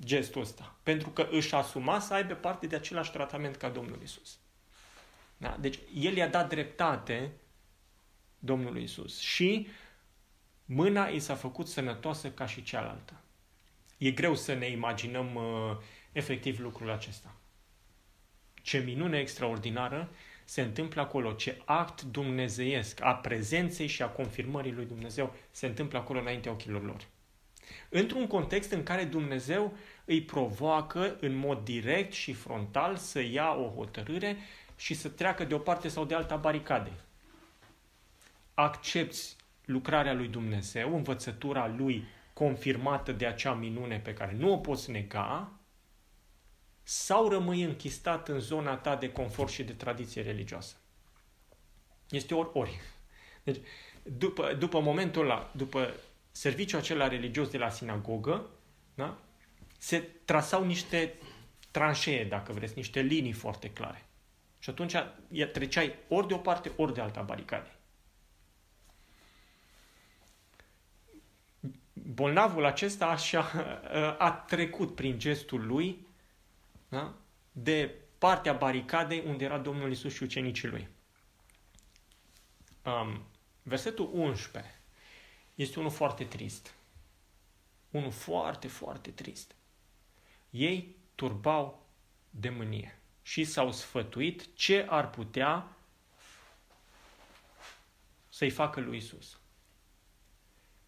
[0.00, 4.38] gestul ăsta, pentru că își asuma să aibă parte de același tratament ca Domnul Isus.
[5.36, 5.56] Da?
[5.60, 7.32] Deci el i-a dat dreptate
[8.38, 9.68] Domnului Isus și
[10.64, 13.20] mâna i s-a făcut sănătoasă ca și cealaltă.
[13.98, 15.76] E greu să ne imaginăm uh,
[16.12, 17.34] efectiv lucrul acesta.
[18.62, 20.08] Ce minune extraordinară
[20.44, 25.98] se întâmplă acolo, ce act dumnezeiesc a prezenței și a confirmării lui Dumnezeu se întâmplă
[25.98, 27.06] acolo înaintea ochilor lor.
[27.88, 33.68] Într-un context în care Dumnezeu îi provoacă în mod direct și frontal să ia o
[33.68, 34.36] hotărâre
[34.76, 36.92] și să treacă de o parte sau de alta baricade.
[38.54, 44.90] Accepti lucrarea lui Dumnezeu, învățătura lui confirmată de acea minune pe care nu o poți
[44.90, 45.52] nega,
[46.90, 50.76] sau rămâi închistat în zona ta de confort și de tradiție religioasă.
[52.10, 52.80] Este ori-ori.
[53.42, 53.60] Deci,
[54.02, 55.94] după, după momentul ăla, după
[56.30, 58.46] serviciul acela religios de la sinagogă,
[58.94, 59.18] da?
[59.78, 61.14] se trasau niște
[61.70, 64.06] tranșee, dacă vreți, niște linii foarte clare.
[64.58, 64.94] Și atunci
[65.52, 67.76] treceai ori de o parte, ori de alta baricade.
[71.92, 73.40] Bolnavul acesta așa
[74.18, 76.06] a trecut prin gestul lui
[76.88, 77.14] da?
[77.52, 80.88] de partea baricadei unde era Domnul Isus și ucenicii lui.
[82.84, 83.22] Um,
[83.62, 84.80] versetul 11
[85.54, 86.74] este unul foarte trist.
[87.90, 89.54] Unul foarte, foarte trist.
[90.50, 91.86] Ei turbau
[92.30, 95.68] de mânie și s-au sfătuit ce ar putea
[98.28, 99.38] să-i facă lui Isus.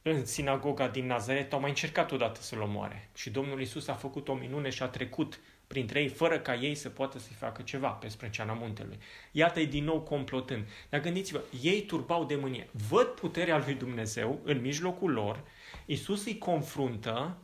[0.02, 4.28] În sinagoga din Nazaret au mai încercat odată să-l omoare și Domnul Isus a făcut
[4.28, 5.40] o minune și a trecut
[5.72, 8.98] printre ei, fără ca ei să poată să-i facă ceva pe sprânceana muntelui.
[9.30, 10.66] Iată-i din nou complotând.
[10.88, 12.68] Dar gândiți-vă, ei turbau de mânie.
[12.88, 15.44] Văd puterea lui Dumnezeu în mijlocul lor,
[15.87, 17.37] Iisus îi confruntă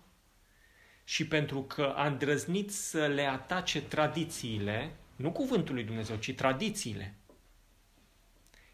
[1.05, 7.15] și pentru că a îndrăznit să le atace tradițiile, nu cuvântul lui Dumnezeu, ci tradițiile,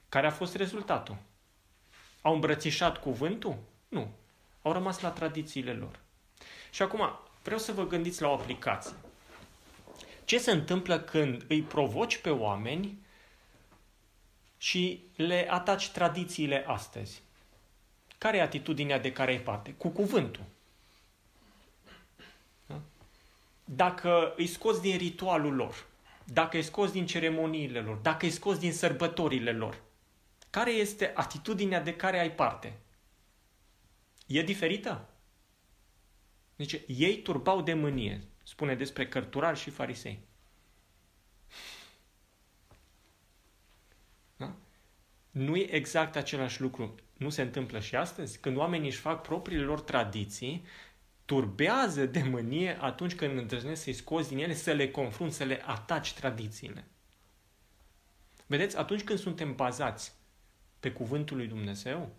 [0.08, 1.16] care a fost rezultatul?
[2.20, 3.56] Au îmbrățișat cuvântul?
[3.88, 4.10] Nu.
[4.62, 6.00] Au rămas la tradițiile lor.
[6.70, 8.96] Și acum, vreau să vă gândiți la o aplicație.
[10.32, 12.98] Ce se întâmplă când îi provoci pe oameni
[14.58, 17.22] și le ataci tradițiile astăzi?
[18.18, 19.72] Care e atitudinea de care ai parte?
[19.72, 20.44] Cu cuvântul.
[22.66, 22.80] Da?
[23.64, 25.86] Dacă îi scoți din ritualul lor,
[26.24, 29.82] dacă îi scoți din ceremoniile lor, dacă îi scoți din sărbătorile lor,
[30.50, 32.78] care este atitudinea de care ai parte?
[34.26, 35.08] E diferită?
[36.56, 40.20] Deci, ei turbau de mânie spune despre cărturari și farisei.
[44.37, 44.55] Da?
[45.31, 46.94] Nu e exact același lucru.
[47.16, 48.38] Nu se întâmplă și astăzi?
[48.38, 50.64] Când oamenii își fac propriile lor tradiții,
[51.24, 55.62] turbează de mânie atunci când îndrăznesc să-i scoți din ele, să le confrunți, să le
[55.64, 56.85] ataci tradițiile.
[58.46, 60.12] Vedeți, atunci când suntem bazați
[60.81, 62.16] pe cuvântul lui Dumnezeu,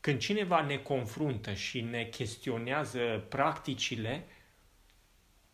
[0.00, 4.26] când cineva ne confruntă și ne chestionează practicile,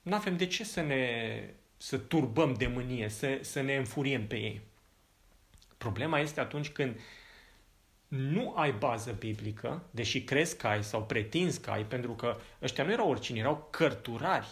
[0.03, 4.37] nu avem de ce să ne să turbăm de mânie, să, să ne înfuriem pe
[4.37, 4.61] ei.
[5.79, 7.01] Problema este atunci când
[8.09, 12.85] nu ai bază biblică, deși crezi că ai sau pretinzi că ai, pentru că ăștia
[12.85, 14.47] nu erau oricine, erau cărturari,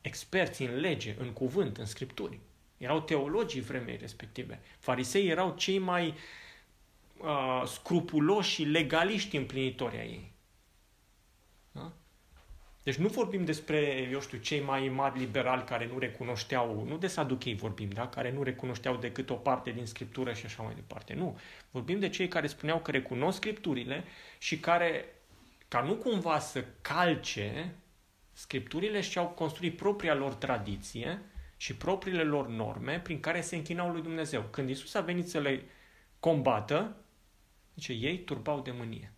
[0.00, 2.38] experți în lege, în cuvânt, în scripturi.
[2.76, 4.60] Erau teologii vremei respective.
[4.78, 6.14] Farisei erau cei mai
[7.16, 10.29] uh, scrupuloși și legaliști împlinitori ai ei.
[12.82, 12.90] Da?
[12.90, 17.06] Deci nu vorbim despre, eu știu, cei mai mari liberali care nu recunoșteau, nu de
[17.06, 18.08] saduchei vorbim, da?
[18.08, 21.14] care nu recunoșteau decât o parte din Scriptură și așa mai departe.
[21.14, 21.38] Nu.
[21.70, 24.04] Vorbim de cei care spuneau că recunosc Scripturile
[24.38, 25.04] și care,
[25.68, 27.74] ca nu cumva să calce
[28.32, 31.22] Scripturile și au construit propria lor tradiție
[31.56, 34.42] și propriile lor norme prin care se închinau lui Dumnezeu.
[34.42, 35.64] Când Isus a venit să le
[36.20, 36.96] combată,
[37.74, 39.12] zice, ei turbau de mânie.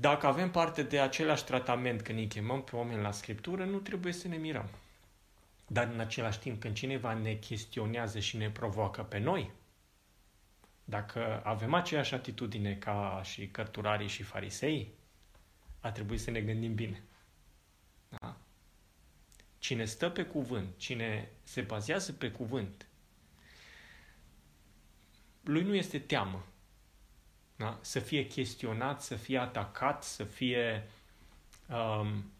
[0.00, 4.12] Dacă avem parte de același tratament când îi chemăm pe oameni la Scriptură, nu trebuie
[4.12, 4.68] să ne mirăm.
[5.66, 9.50] Dar în același timp, când cineva ne chestionează și ne provoacă pe noi,
[10.84, 14.94] dacă avem aceeași atitudine ca și cărturarii și farisei,
[15.80, 17.02] a trebuit să ne gândim bine.
[18.08, 18.36] Da?
[19.58, 22.86] Cine stă pe cuvânt, cine se bazează pe cuvânt,
[25.42, 26.44] lui nu este teamă
[27.58, 27.78] da?
[27.80, 30.86] să fie chestionat, să fie atacat, să fie
[31.68, 32.32] um,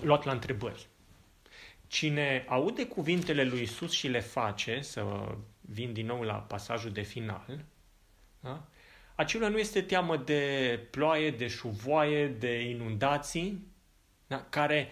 [0.00, 0.86] luat la întrebări.
[1.86, 7.02] Cine aude cuvintele lui Isus și le face, să vin din nou la pasajul de
[7.02, 7.64] final,
[8.40, 8.64] da?
[9.14, 13.66] acela nu este teamă de ploaie, de șuvoaie, de inundații,
[14.26, 14.46] da?
[14.48, 14.88] care,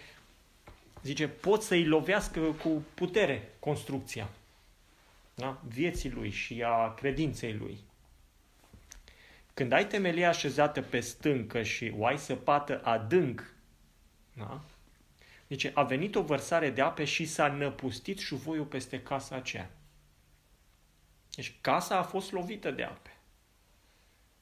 [1.03, 4.29] zice, pot să-i lovească cu putere construcția
[5.35, 5.61] da?
[5.68, 7.79] vieții lui și a credinței lui.
[9.61, 13.55] Când ai temelia așezată pe stâncă și o ai săpată adânc,
[14.33, 14.61] da?
[15.46, 19.70] Deci a venit o vărsare de ape și s-a năpustit șuvoiul peste casa aceea.
[21.35, 23.16] Deci casa a fost lovită de ape.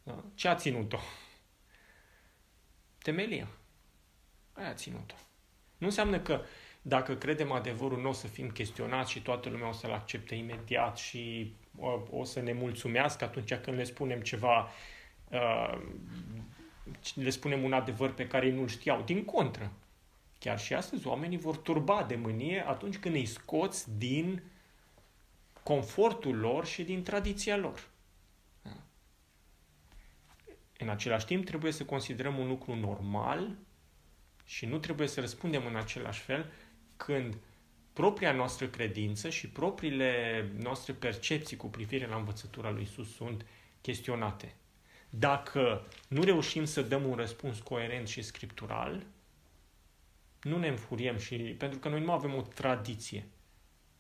[0.03, 0.25] Da?
[0.35, 0.99] Ce a ținut-o?
[3.03, 3.49] Temelia.
[4.53, 5.15] Aia a ținut-o.
[5.79, 6.43] Nu înseamnă că
[6.83, 10.97] dacă credem adevărul, nu o să fim chestionați și toată lumea o să-l accepte imediat
[10.99, 14.97] și o, o să ne mulțumească atunci când le spunem ceva Uh,
[17.15, 19.03] le spunem un adevăr pe care ei nu-l știau.
[19.03, 19.73] Din contră,
[20.39, 24.43] chiar și astăzi oamenii vor turba de mânie atunci când îi scoți din
[25.63, 27.89] confortul lor și din tradiția lor.
[28.63, 28.77] Da.
[30.79, 33.57] În același timp, trebuie să considerăm un lucru normal
[34.45, 36.53] și nu trebuie să răspundem în același fel
[36.97, 37.37] când
[37.93, 43.47] propria noastră credință și propriile noastre percepții cu privire la învățătura lui Isus sunt
[43.81, 44.55] chestionate.
[45.11, 49.07] Dacă nu reușim să dăm un răspuns coerent și scriptural,
[50.43, 53.27] nu ne înfuriem și pentru că noi nu avem o tradiție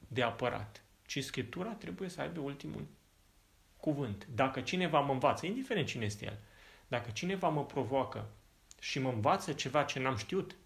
[0.08, 2.86] de apărat, ci scriptura trebuie să aibă ultimul
[3.76, 4.26] cuvânt.
[4.34, 6.38] Dacă cineva mă învață, indiferent cine este el,
[6.88, 8.28] dacă cineva mă provoacă
[8.80, 10.56] și mă învață ceva ce n-am știut,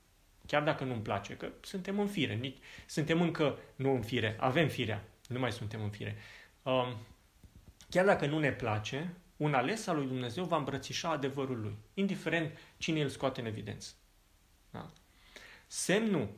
[0.46, 4.68] chiar dacă nu-mi place, că suntem în fire, nici, suntem încă nu în fire, avem
[4.68, 6.16] firea, nu mai suntem în fire.
[6.62, 6.96] Um,
[7.88, 12.58] chiar dacă nu ne place, un ales al lui Dumnezeu va îmbrățișa adevărul lui, indiferent
[12.78, 13.92] cine îl scoate în evidență.
[14.70, 14.92] Da?
[15.66, 16.28] Semnul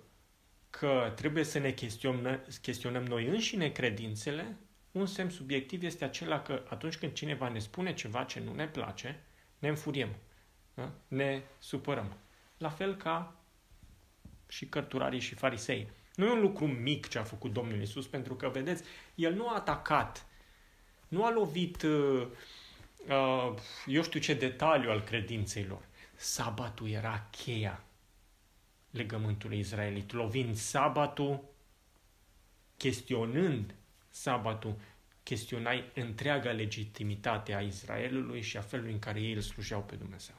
[0.70, 4.56] că trebuie să ne chestionăm, chestionăm noi înșine credințele,
[4.92, 8.68] un semn subiectiv este acela că atunci când cineva ne spune ceva ce nu ne
[8.68, 9.22] place,
[9.58, 10.14] ne înfuriem,
[10.74, 10.92] da?
[11.08, 12.16] ne supărăm.
[12.58, 13.34] La fel ca
[14.48, 15.90] și cărturarii și farisei.
[16.14, 19.48] Nu e un lucru mic ce a făcut Domnul Isus, pentru că, vedeți, El nu
[19.48, 20.26] a atacat,
[21.08, 22.28] nu a lovit uh, uh,
[23.86, 25.82] eu știu ce detaliu al credinței lor.
[26.16, 27.84] Sabatul era cheia
[28.90, 30.12] legământului izraelit.
[30.12, 31.44] Lovind sabatul,
[32.76, 33.74] chestionând
[34.08, 34.76] sabatul,
[35.22, 40.36] chestionai întreaga legitimitate a Israelului și a felului în care ei îl slujeau pe Dumnezeu.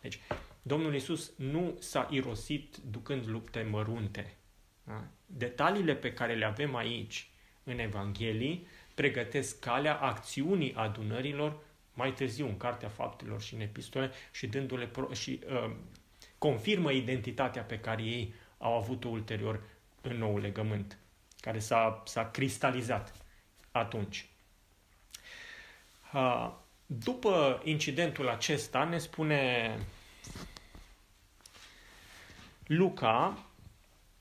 [0.00, 0.20] Deci,
[0.62, 4.36] Domnul Isus nu s-a irosit ducând lupte mărunte.
[4.84, 5.04] Da?
[5.26, 7.30] Detaliile pe care le avem aici
[7.64, 11.60] în Evanghelii pregătesc calea acțiunii adunărilor
[11.98, 15.70] mai târziu în Cartea Faptelor și în epistole și dându-le pro- și uh,
[16.38, 19.62] confirmă identitatea pe care ei au avut-o ulterior
[20.00, 20.98] în nou legământ,
[21.40, 23.14] care s-a, s-a cristalizat
[23.70, 24.26] atunci.
[26.14, 26.52] Uh,
[26.86, 29.72] după incidentul acesta, ne spune
[32.66, 33.46] Luca,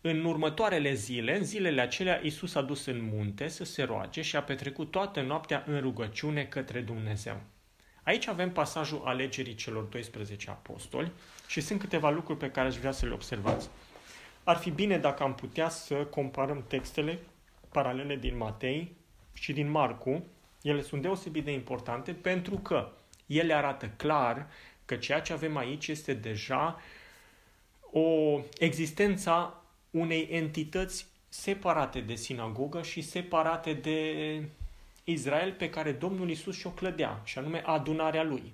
[0.01, 4.35] în următoarele zile, în zilele acelea, Isus a dus în munte să se roage și
[4.35, 7.41] a petrecut toată noaptea în rugăciune către Dumnezeu.
[8.07, 11.11] Aici avem pasajul alegerii celor 12 apostoli
[11.47, 13.69] și sunt câteva lucruri pe care aș vrea să le observați.
[14.43, 17.19] Ar fi bine dacă am putea să comparăm textele
[17.71, 18.95] paralele din Matei
[19.33, 20.25] și din Marcu.
[20.61, 22.89] Ele sunt deosebit de importante pentru că
[23.25, 24.47] ele arată clar
[24.85, 26.81] că ceea ce avem aici este deja
[27.91, 34.49] o existența unei entități separate de sinagogă și separate de
[35.09, 38.53] Israel pe care Domnul Isus și-o clădea, și anume adunarea lui.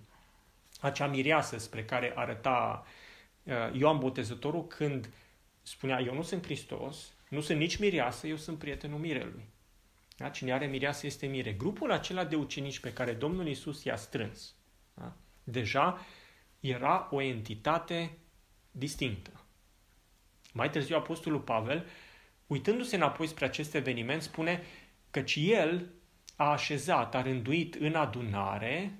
[0.81, 2.85] Acea mireasă spre care arăta
[3.43, 5.09] uh, Ioan Botezătorul când
[5.61, 9.49] spunea, eu nu sunt Hristos, nu sunt nici mireasă, eu sunt prietenul mirelui.
[10.17, 10.29] Da?
[10.29, 11.51] Cine are mireasă este mire.
[11.51, 14.55] Grupul acela de ucenici pe care Domnul Isus i-a strâns,
[14.93, 15.15] da?
[15.43, 16.05] deja
[16.59, 18.17] era o entitate
[18.71, 19.31] distinctă.
[20.53, 21.85] Mai târziu Apostolul Pavel,
[22.47, 24.63] uitându-se înapoi spre acest eveniment, spune
[25.11, 25.91] căci el
[26.35, 28.99] a așezat, a rânduit în adunare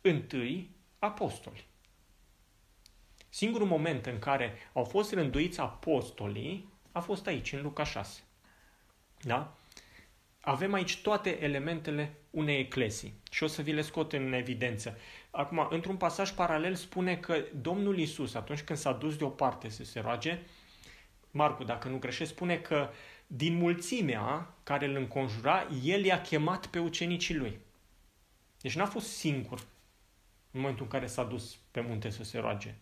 [0.00, 1.68] întâi apostoli.
[3.28, 8.20] Singurul moment în care au fost rânduiți apostolii a fost aici, în Luca 6.
[9.20, 9.56] Da?
[10.40, 14.98] Avem aici toate elementele unei eclesii și o să vi le scot în evidență.
[15.30, 20.00] Acum, într-un pasaj paralel spune că Domnul Isus, atunci când s-a dus deoparte să se
[20.00, 20.38] roage,
[21.30, 22.90] Marcu, dacă nu greșesc, spune că
[23.32, 27.58] din mulțimea care îl înconjura, el i-a chemat pe ucenicii lui.
[28.60, 29.66] Deci n-a fost singur
[30.50, 32.74] în momentul în care s-a dus pe munte să se roage.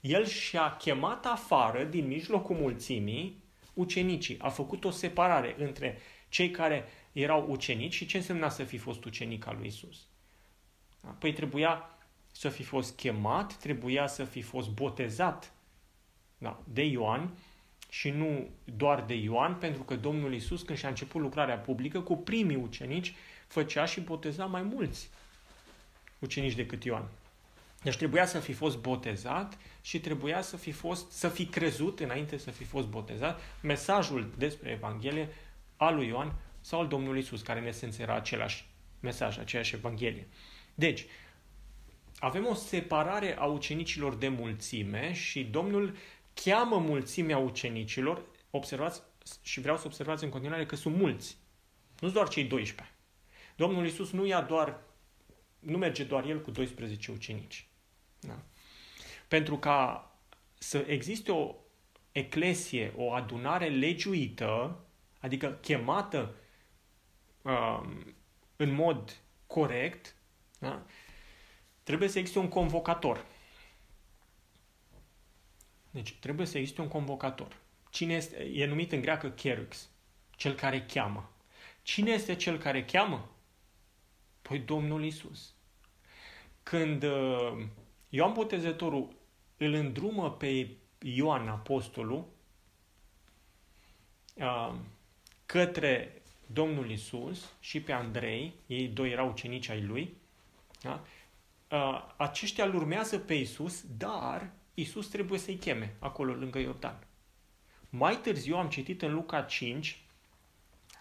[0.00, 3.42] El și-a chemat afară, din mijlocul mulțimii,
[3.74, 4.38] ucenicii.
[4.38, 9.04] A făcut o separare între cei care erau ucenici și ce însemna să fi fost
[9.04, 10.06] ucenic al lui Isus.
[11.00, 11.08] Da?
[11.08, 11.98] Păi trebuia
[12.32, 15.52] să fi fost chemat, trebuia să fi fost botezat
[16.38, 17.38] da, de Ioan
[17.94, 22.16] și nu doar de Ioan, pentru că Domnul Isus, când și-a început lucrarea publică, cu
[22.16, 23.14] primii ucenici,
[23.46, 25.08] făcea și boteza mai mulți
[26.18, 27.08] ucenici decât Ioan.
[27.82, 32.36] Deci trebuia să fi fost botezat și trebuia să fi, fost, să fi crezut înainte
[32.36, 35.28] să fi fost botezat mesajul despre Evanghelie
[35.76, 38.64] al lui Ioan sau al Domnului Isus, care în esență era același
[39.00, 40.26] mesaj, aceeași Evanghelie.
[40.74, 41.06] Deci,
[42.18, 45.96] avem o separare a ucenicilor de mulțime și Domnul
[46.34, 49.02] cheamă mulțimea ucenicilor, observați,
[49.42, 51.36] și vreau să observați în continuare că sunt mulți,
[51.98, 52.96] nu doar cei 12.
[53.56, 54.80] Domnul Isus nu ia doar,
[55.58, 57.68] nu merge doar el cu 12 ucenici.
[58.20, 58.42] Da?
[59.28, 60.08] Pentru ca
[60.58, 61.54] să existe o
[62.12, 64.78] eclesie, o adunare legiuită,
[65.20, 66.34] adică chemată
[67.42, 68.14] um,
[68.56, 69.16] în mod
[69.46, 70.16] corect,
[70.58, 70.86] da?
[71.82, 73.26] trebuie să existe un convocator.
[75.94, 77.56] Deci trebuie să existe un convocator.
[77.90, 79.88] Cine este, e numit în greacă Cherux,
[80.36, 81.30] cel care cheamă.
[81.82, 83.28] Cine este cel care cheamă?
[84.42, 85.54] Păi Domnul Isus.
[86.62, 87.66] Când uh,
[88.08, 89.16] Ioan Botezătorul
[89.56, 92.26] îl îndrumă pe Ioan Apostolul
[94.34, 94.74] uh,
[95.46, 100.14] către Domnul Isus și pe Andrei, ei doi erau ucenici ai lui,
[100.80, 101.04] da?
[101.70, 107.06] uh, aceștia îl urmează pe Isus, dar Isus trebuie să-i cheme acolo lângă Iordan.
[107.88, 110.02] Mai târziu am citit în Luca 5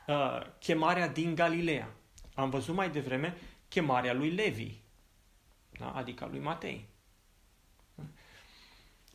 [0.07, 1.95] uh, chemarea din Galileea.
[2.35, 4.71] Am văzut mai devreme chemarea lui Levi,
[5.79, 5.91] da?
[5.91, 6.85] adică lui Matei.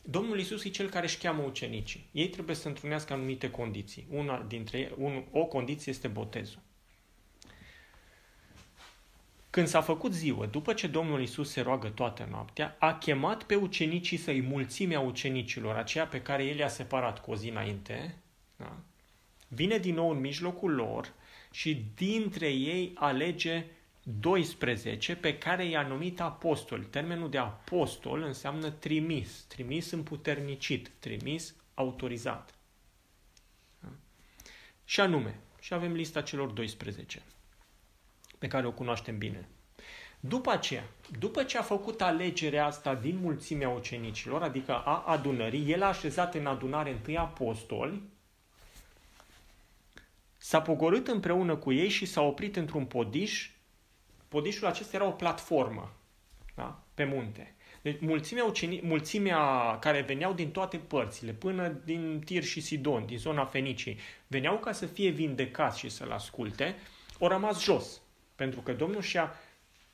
[0.01, 2.09] Domnul Isus e cel care își cheamă ucenicii.
[2.11, 4.07] Ei trebuie să întrunească anumite condiții.
[4.09, 6.61] Una dintre un, o condiție este botezul.
[9.49, 13.55] Când s-a făcut ziua, după ce Domnul Isus se roagă toată noaptea, a chemat pe
[13.55, 18.17] ucenicii să-i mulțimea ucenicilor, aceea pe care el i-a separat cu o zi înainte,
[18.55, 18.77] da?
[19.47, 21.13] vine din nou în mijlocul lor
[21.51, 23.65] și dintre ei alege
[24.03, 26.83] 12 pe care i-a numit apostol.
[26.83, 32.55] Termenul de apostol înseamnă trimis, trimis împuternicit, trimis autorizat.
[33.79, 33.89] Da?
[34.85, 37.21] Și anume, și avem lista celor 12
[38.39, 39.47] pe care o cunoaștem bine.
[40.19, 40.83] După aceea,
[41.19, 46.35] după ce a făcut alegerea asta din mulțimea ucenicilor, adică a adunării, el a așezat
[46.35, 48.01] în adunare întâi apostoli,
[50.37, 53.49] s-a pogorât împreună cu ei și s-a oprit într-un podiș.
[54.27, 55.93] Podișul acesta era o platformă
[56.55, 56.83] da?
[56.93, 57.53] pe munte.
[57.81, 63.17] Deci mulțimea, uceni, mulțimea care veneau din toate părțile, până din Tir și Sidon, din
[63.17, 66.75] zona Fenicii, veneau ca să fie vindecați și să-l asculte,
[67.19, 68.01] au rămas jos.
[68.39, 69.35] Pentru că Domnul și-a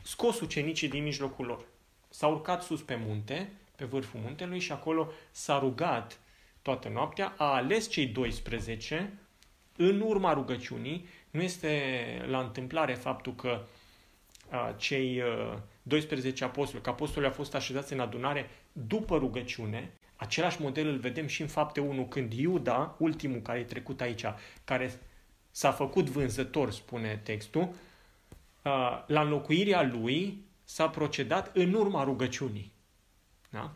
[0.03, 1.65] scos ucenicii din mijlocul lor.
[2.09, 6.19] S-a urcat sus pe munte, pe vârful muntelui și acolo s-a rugat
[6.61, 9.13] toată noaptea, a ales cei 12
[9.77, 11.07] în urma rugăciunii.
[11.29, 11.81] Nu este
[12.27, 13.65] la întâmplare faptul că
[14.49, 20.61] a, cei a, 12 apostoli, că apostolii au fost așezați în adunare după rugăciune, același
[20.61, 24.25] model îl vedem și în fapte 1, când Iuda, ultimul care e trecut aici,
[24.63, 24.99] care
[25.51, 27.75] s-a făcut vânzător, spune textul, uh,
[29.05, 32.73] la înlocuirea lui s-a procedat în urma rugăciunii.
[33.49, 33.73] Da?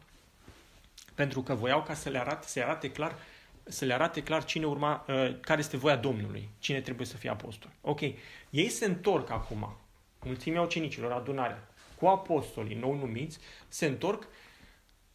[1.16, 3.16] Pentru că voiau ca să le arate, să le arate clar
[3.64, 7.30] să le arate clar cine urma, uh, care este voia Domnului, cine trebuie să fie
[7.30, 7.72] apostol.
[7.82, 8.00] Ok,
[8.50, 9.78] ei se întorc acum,
[10.26, 14.28] mulțimea ucenicilor, adunarea, cu apostolii nou numiți, se întorc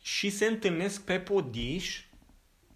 [0.02, 2.04] și se întâlnesc pe podiș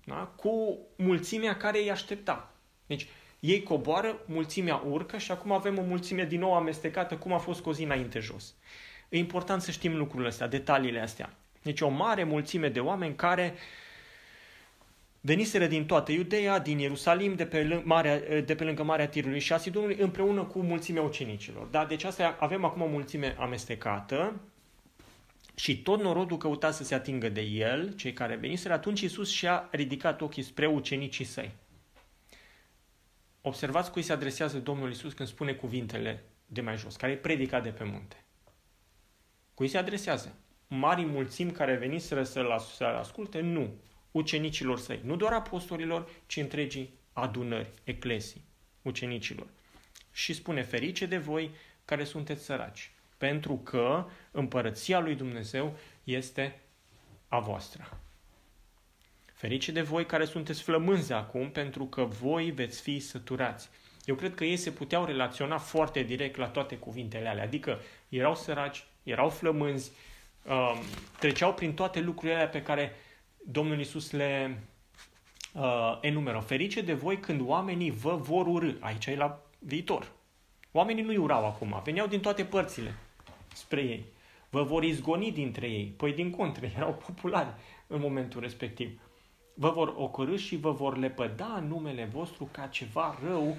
[0.04, 0.14] da?
[0.14, 2.52] cu mulțimea care îi aștepta.
[2.86, 3.06] Deci,
[3.40, 7.60] ei coboară, mulțimea urcă și acum avem o mulțime din nou amestecată, cum a fost
[7.60, 8.54] cu o zi înainte jos.
[9.08, 11.36] E important să știm lucrurile astea, detaliile astea.
[11.62, 13.54] Deci o mare mulțime de oameni care
[15.20, 19.52] veniseră din toată Iudeea, din Ierusalim, de pe, marea, de pe lângă Marea Tirului și
[19.52, 21.66] a Sidonului, împreună cu mulțimea ucenicilor.
[21.66, 21.84] Da?
[21.84, 24.40] Deci asta avem acum o mulțime amestecată
[25.54, 29.68] și tot norodul căuta să se atingă de el, cei care veniseră, atunci Iisus și-a
[29.70, 31.50] ridicat ochii spre ucenicii săi.
[33.42, 37.60] Observați cui se adresează Domnul Iisus când spune cuvintele de mai jos, care e predica
[37.60, 38.24] de pe munte.
[39.54, 40.34] Cui se adresează?
[40.68, 42.50] Mari mulțimi care veniseră să-l
[42.98, 43.40] asculte?
[43.40, 43.74] Nu.
[44.10, 45.00] Ucenicilor săi.
[45.04, 48.44] Nu doar apostolilor, ci întregii adunări, eclesii,
[48.82, 49.46] ucenicilor.
[50.12, 51.50] Și spune, ferice de voi
[51.84, 56.60] care sunteți săraci, pentru că împărăția lui Dumnezeu este
[57.28, 58.00] a voastră.
[59.38, 63.68] Ferice de voi care sunteți flămânzi acum, pentru că voi veți fi săturați.
[64.04, 68.34] Eu cred că ei se puteau relaționa foarte direct la toate cuvintele alea, adică erau
[68.34, 69.90] săraci, erau flămânzi,
[70.48, 70.78] um,
[71.18, 72.92] treceau prin toate lucrurile alea pe care
[73.44, 74.62] Domnul Isus le
[75.52, 76.38] uh, enumeră.
[76.38, 78.72] Ferice de voi când oamenii vă vor urâ.
[78.80, 80.12] Aici e la viitor.
[80.72, 82.94] Oamenii nu urau acum, veneau din toate părțile
[83.54, 84.04] spre ei.
[84.50, 85.94] Vă vor izgoni dintre ei.
[85.96, 87.54] Păi din contră, erau populari
[87.86, 89.00] în momentul respectiv.
[89.60, 93.56] Vă vor ocărâ și vă vor lepăda numele vostru ca ceva rău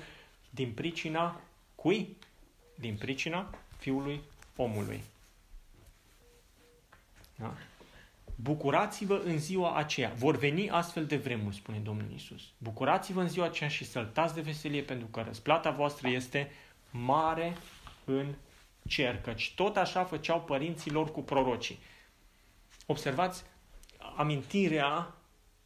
[0.49, 1.41] din pricina
[1.75, 2.17] cui?
[2.75, 4.21] Din pricina Fiului
[4.55, 5.03] Omului.
[7.35, 7.53] Da?
[8.35, 10.13] Bucurați-vă în ziua aceea.
[10.17, 12.41] Vor veni astfel de vremuri, spune Domnul Isus.
[12.57, 16.51] Bucurați-vă în ziua aceea și săltați de veselie, pentru că răsplata voastră este
[16.91, 17.57] mare
[18.05, 18.33] în
[18.87, 21.79] cer, căci tot așa făceau părinții lor cu prorocii.
[22.85, 23.43] Observați,
[24.15, 25.13] amintirea,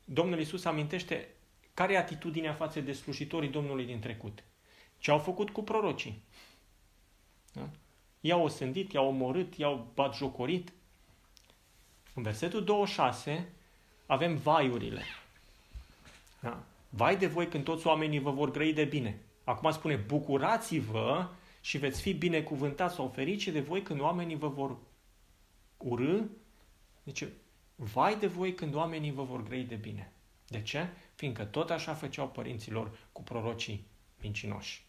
[0.06, 1.28] Domnul Isus amintește
[1.74, 4.44] care e atitudinea față de slujitorii Domnului din trecut.
[4.98, 6.24] Ce au făcut cu prorocii?
[7.54, 7.70] Da?
[8.20, 10.74] I-au osândit, i-au omorât, i-au batjocorit,
[12.14, 13.54] în versetul 26
[14.06, 15.02] avem vaiurile.
[16.40, 16.64] Da?
[16.90, 19.22] Vai de voi când toți oamenii vă vor grăi de bine.
[19.44, 21.30] Acum spune, bucurați-vă
[21.62, 24.78] și veți fi binecuvântați sau ferice de voi când oamenii vă vor
[25.78, 26.22] urâ.
[27.04, 27.24] Deci,
[27.76, 30.12] vai de voi când oamenii vă vor grăi de bine.
[30.48, 30.88] De ce?
[31.16, 33.88] Fiindcă tot așa făceau părinților cu prorocii
[34.22, 34.86] mincinoși.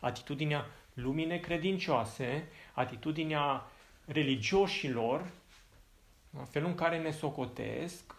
[0.00, 3.66] Atitudinea lumii necredincioase, atitudinea
[4.04, 5.30] religioșilor
[6.30, 6.44] da?
[6.44, 8.14] Felul în care ne socotesc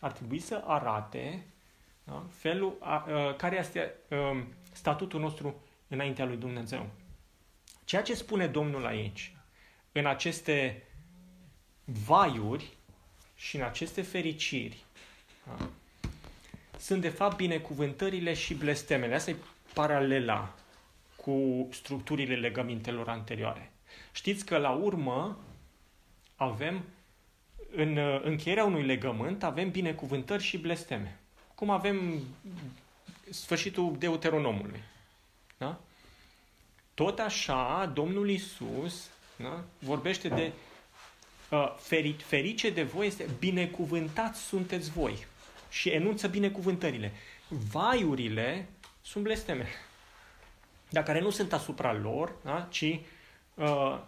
[0.00, 1.46] ar trebui să arate
[2.04, 2.26] da?
[2.30, 6.86] felul a, a, care este a, statutul nostru înaintea lui Dumnezeu.
[7.84, 9.36] Ceea ce spune Domnul aici,
[9.92, 10.82] în aceste
[11.84, 12.76] vaiuri
[13.36, 14.84] și în aceste fericiri,
[15.46, 15.68] da?
[16.78, 19.14] sunt de fapt binecuvântările și blestemele.
[19.14, 19.36] Asta e
[19.74, 20.54] paralela
[21.16, 23.70] cu structurile legămintelor anterioare.
[24.12, 25.38] Știți că la urmă
[26.36, 26.82] avem
[27.74, 31.18] în uh, încheierea unui legământ avem binecuvântări și blesteme.
[31.54, 32.20] Cum avem
[33.30, 34.82] sfârșitul Deuteronomului.
[35.58, 35.80] Da?
[36.94, 39.64] Tot așa, Domnul Isus da?
[39.78, 40.65] vorbește de uh,
[41.76, 45.26] feri, ferice de voi este binecuvântați sunteți voi
[45.70, 47.12] și enunță binecuvântările.
[47.48, 48.68] Vaiurile
[49.02, 49.66] sunt blesteme,
[50.88, 52.68] dar care nu sunt asupra lor, da?
[52.70, 53.00] ci
[53.54, 53.98] uh,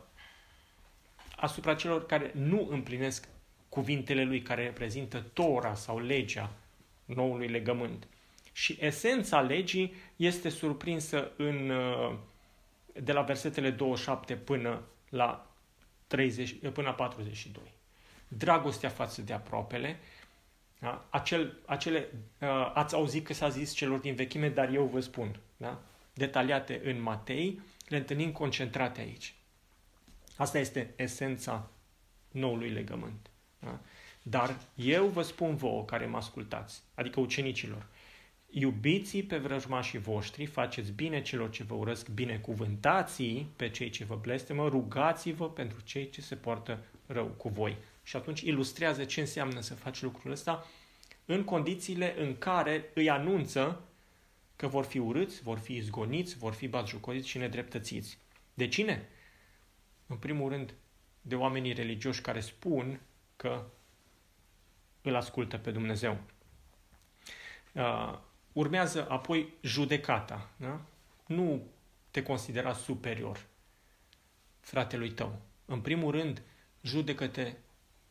[1.36, 3.28] asupra celor care nu împlinesc
[3.68, 6.50] cuvintele lui care reprezintă Tora sau legea
[7.04, 8.06] noului legământ.
[8.52, 12.16] Și esența legii este surprinsă în, uh,
[12.92, 15.47] de la versetele 27 până la,
[16.08, 17.62] 30, până la 42.
[18.28, 19.98] Dragostea față de aproapele,
[20.78, 21.06] da?
[21.10, 22.08] Acel, acele,
[22.40, 25.82] uh, ați auzit că s-a zis celor din vechime, dar eu vă spun, da?
[26.18, 29.34] detaliate în Matei, le întâlnim concentrate aici.
[30.36, 31.70] Asta este esența
[32.30, 33.30] noului legământ.
[33.58, 33.80] Da?
[34.22, 37.86] Dar eu vă spun vouă care mă ascultați, adică ucenicilor,
[38.50, 44.16] Iubiți pe vrăjmașii voștri, faceți bine celor ce vă urăsc, binecuvântați pe cei ce vă
[44.16, 47.76] blestemă, rugați-vă pentru cei ce se poartă rău cu voi.
[48.02, 50.66] Și atunci ilustrează ce înseamnă să faci lucrul ăsta
[51.24, 53.80] în condițiile în care îi anunță
[54.56, 58.18] că vor fi urâți, vor fi izgoniți, vor fi batjocoriți și nedreptățiți.
[58.54, 59.08] De cine?
[60.06, 60.74] În primul rând,
[61.20, 63.00] de oamenii religioși care spun
[63.36, 63.64] că
[65.02, 66.20] îl ascultă pe Dumnezeu.
[67.72, 68.18] Uh,
[68.58, 70.50] urmează apoi judecata.
[70.56, 70.80] Da?
[71.26, 71.62] Nu
[72.10, 73.46] te considera superior
[74.60, 75.40] fratelui tău.
[75.64, 76.42] În primul rând,
[76.82, 77.52] judecă-te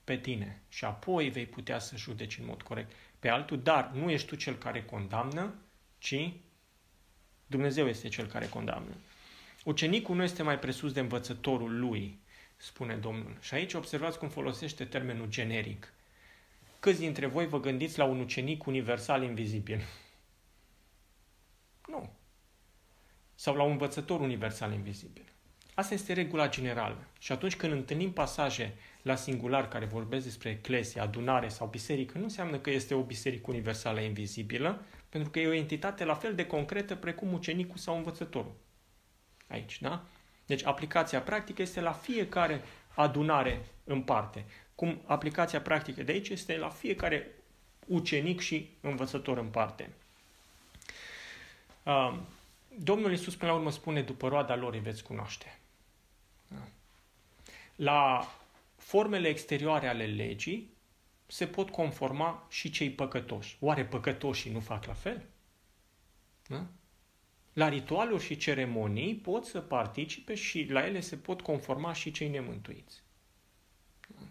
[0.03, 4.09] pe tine și apoi vei putea să judeci în mod corect pe altul, dar nu
[4.09, 5.53] ești tu cel care condamnă,
[5.97, 6.31] ci
[7.47, 8.95] Dumnezeu este cel care condamnă.
[9.63, 12.19] Ucenicul nu este mai presus de învățătorul lui,
[12.57, 13.37] spune Domnul.
[13.41, 15.93] Și aici observați cum folosește termenul generic.
[16.79, 19.81] Câți dintre voi vă gândiți la un ucenic universal invizibil?
[21.87, 22.09] Nu.
[23.35, 25.25] Sau la un învățător universal invizibil.
[25.73, 26.97] Asta este regula generală.
[27.19, 32.23] Și atunci când întâlnim pasaje la singular care vorbesc despre eclesia, adunare sau biserică, nu
[32.23, 36.45] înseamnă că este o biserică universală invizibilă, pentru că e o entitate la fel de
[36.45, 38.55] concretă precum ucenicul sau învățătorul.
[39.47, 40.05] Aici, da?
[40.45, 42.61] Deci aplicația practică este la fiecare
[42.95, 44.45] adunare în parte.
[44.75, 47.31] Cum aplicația practică de aici este la fiecare
[47.87, 49.89] ucenic și învățător în parte.
[52.79, 55.59] Domnul Iisus până la urmă spune, după roada lor îi veți cunoaște.
[56.47, 56.67] Da?
[57.75, 58.27] La
[58.75, 60.69] formele exterioare ale legii
[61.27, 63.57] se pot conforma și cei păcătoși.
[63.59, 65.25] Oare păcătoșii nu fac la fel?
[66.47, 66.65] Da?
[67.53, 72.29] La ritualuri și ceremonii pot să participe și la ele se pot conforma și cei
[72.29, 73.03] nemântuiți.
[74.07, 74.21] Da?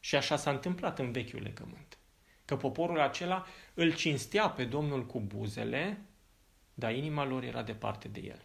[0.00, 1.98] Și așa s-a întâmplat în vechiul legământ.
[2.44, 6.05] Că poporul acela îl cinstea pe Domnul cu buzele,
[6.78, 8.40] dar inima lor era departe de el.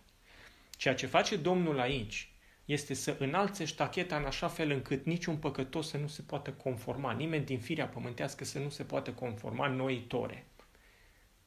[0.77, 2.31] Ceea ce face Domnul aici
[2.65, 7.11] este să înalțe ștacheta în așa fel încât niciun păcătos să nu se poată conforma,
[7.11, 10.45] nimeni din firea pământească să nu se poată conforma noitore.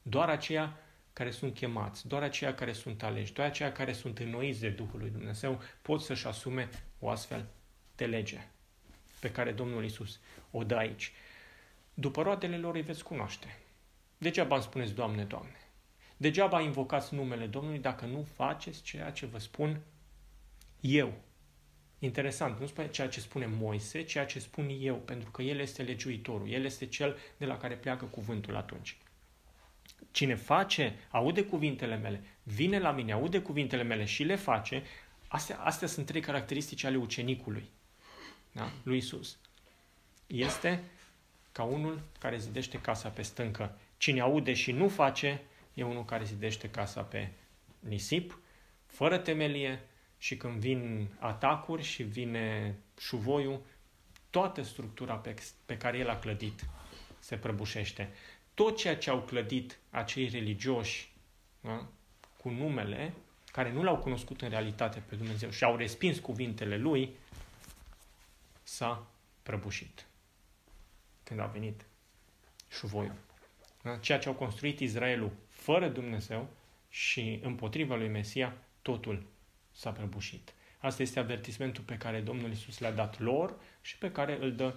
[0.03, 0.77] Doar aceia
[1.13, 4.99] care sunt chemați, doar aceia care sunt aleși, doar aceia care sunt înnoiți de Duhul
[5.01, 6.69] lui Dumnezeu pot să-și asume
[6.99, 7.47] o astfel
[7.97, 8.47] de lege
[9.21, 10.21] pe care Domnul Isus
[10.51, 11.13] o dă aici.
[11.95, 13.59] După roadele lor îi veți cunoaște.
[14.19, 15.64] Degeaba îmi spuneți, Doamne, Doamne.
[16.17, 19.81] Degeaba invocați numele Domnului dacă nu faceți ceea ce vă spun
[20.81, 21.13] eu.
[21.99, 25.83] Interesant, nu spune ceea ce spune Moise, ceea ce spun eu, pentru că el este
[25.83, 28.97] legiuitorul, el este cel de la care pleacă cuvântul atunci.
[30.11, 34.83] Cine face, aude cuvintele mele, vine la mine, aude cuvintele mele și le face,
[35.29, 37.71] astea, astea sunt trei caracteristici ale ucenicului,
[38.53, 38.71] da?
[38.83, 39.37] lui Isus.
[40.27, 40.83] Este
[41.53, 43.79] ca unul care zidește casa pe stâncă.
[43.97, 45.43] Cine aude și nu face,
[45.75, 47.31] e unul care zidește casa pe
[47.79, 48.39] nisip,
[48.87, 49.81] fără temelie,
[50.19, 53.63] și când vin atacuri și vine șuvoiul,
[54.31, 55.35] toată structura pe,
[55.67, 56.65] pe care el a clădit
[57.19, 58.13] se prăbușește.
[58.55, 61.13] Tot ceea ce au clădit acei religioși
[61.61, 61.89] da,
[62.37, 63.15] cu numele,
[63.53, 67.17] care nu l-au cunoscut în realitate pe Dumnezeu și au respins cuvintele lui,
[68.63, 69.07] s-a
[69.43, 70.07] prăbușit.
[71.23, 71.85] Când a venit
[72.71, 73.17] șuvoiul.
[73.83, 73.97] Da?
[73.97, 75.33] Ceea ce au construit Israelul
[75.65, 76.49] fără Dumnezeu
[76.89, 79.23] și împotriva lui Mesia, totul
[79.73, 80.53] s-a prăbușit.
[80.79, 84.75] Asta este avertismentul pe care Domnul Isus le-a dat lor și pe care îl dă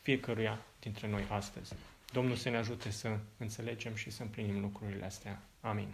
[0.00, 1.74] fiecăruia dintre noi astăzi.
[2.12, 5.42] Domnul să ne ajute să înțelegem și să împlinim lucrurile astea.
[5.60, 5.88] Amin.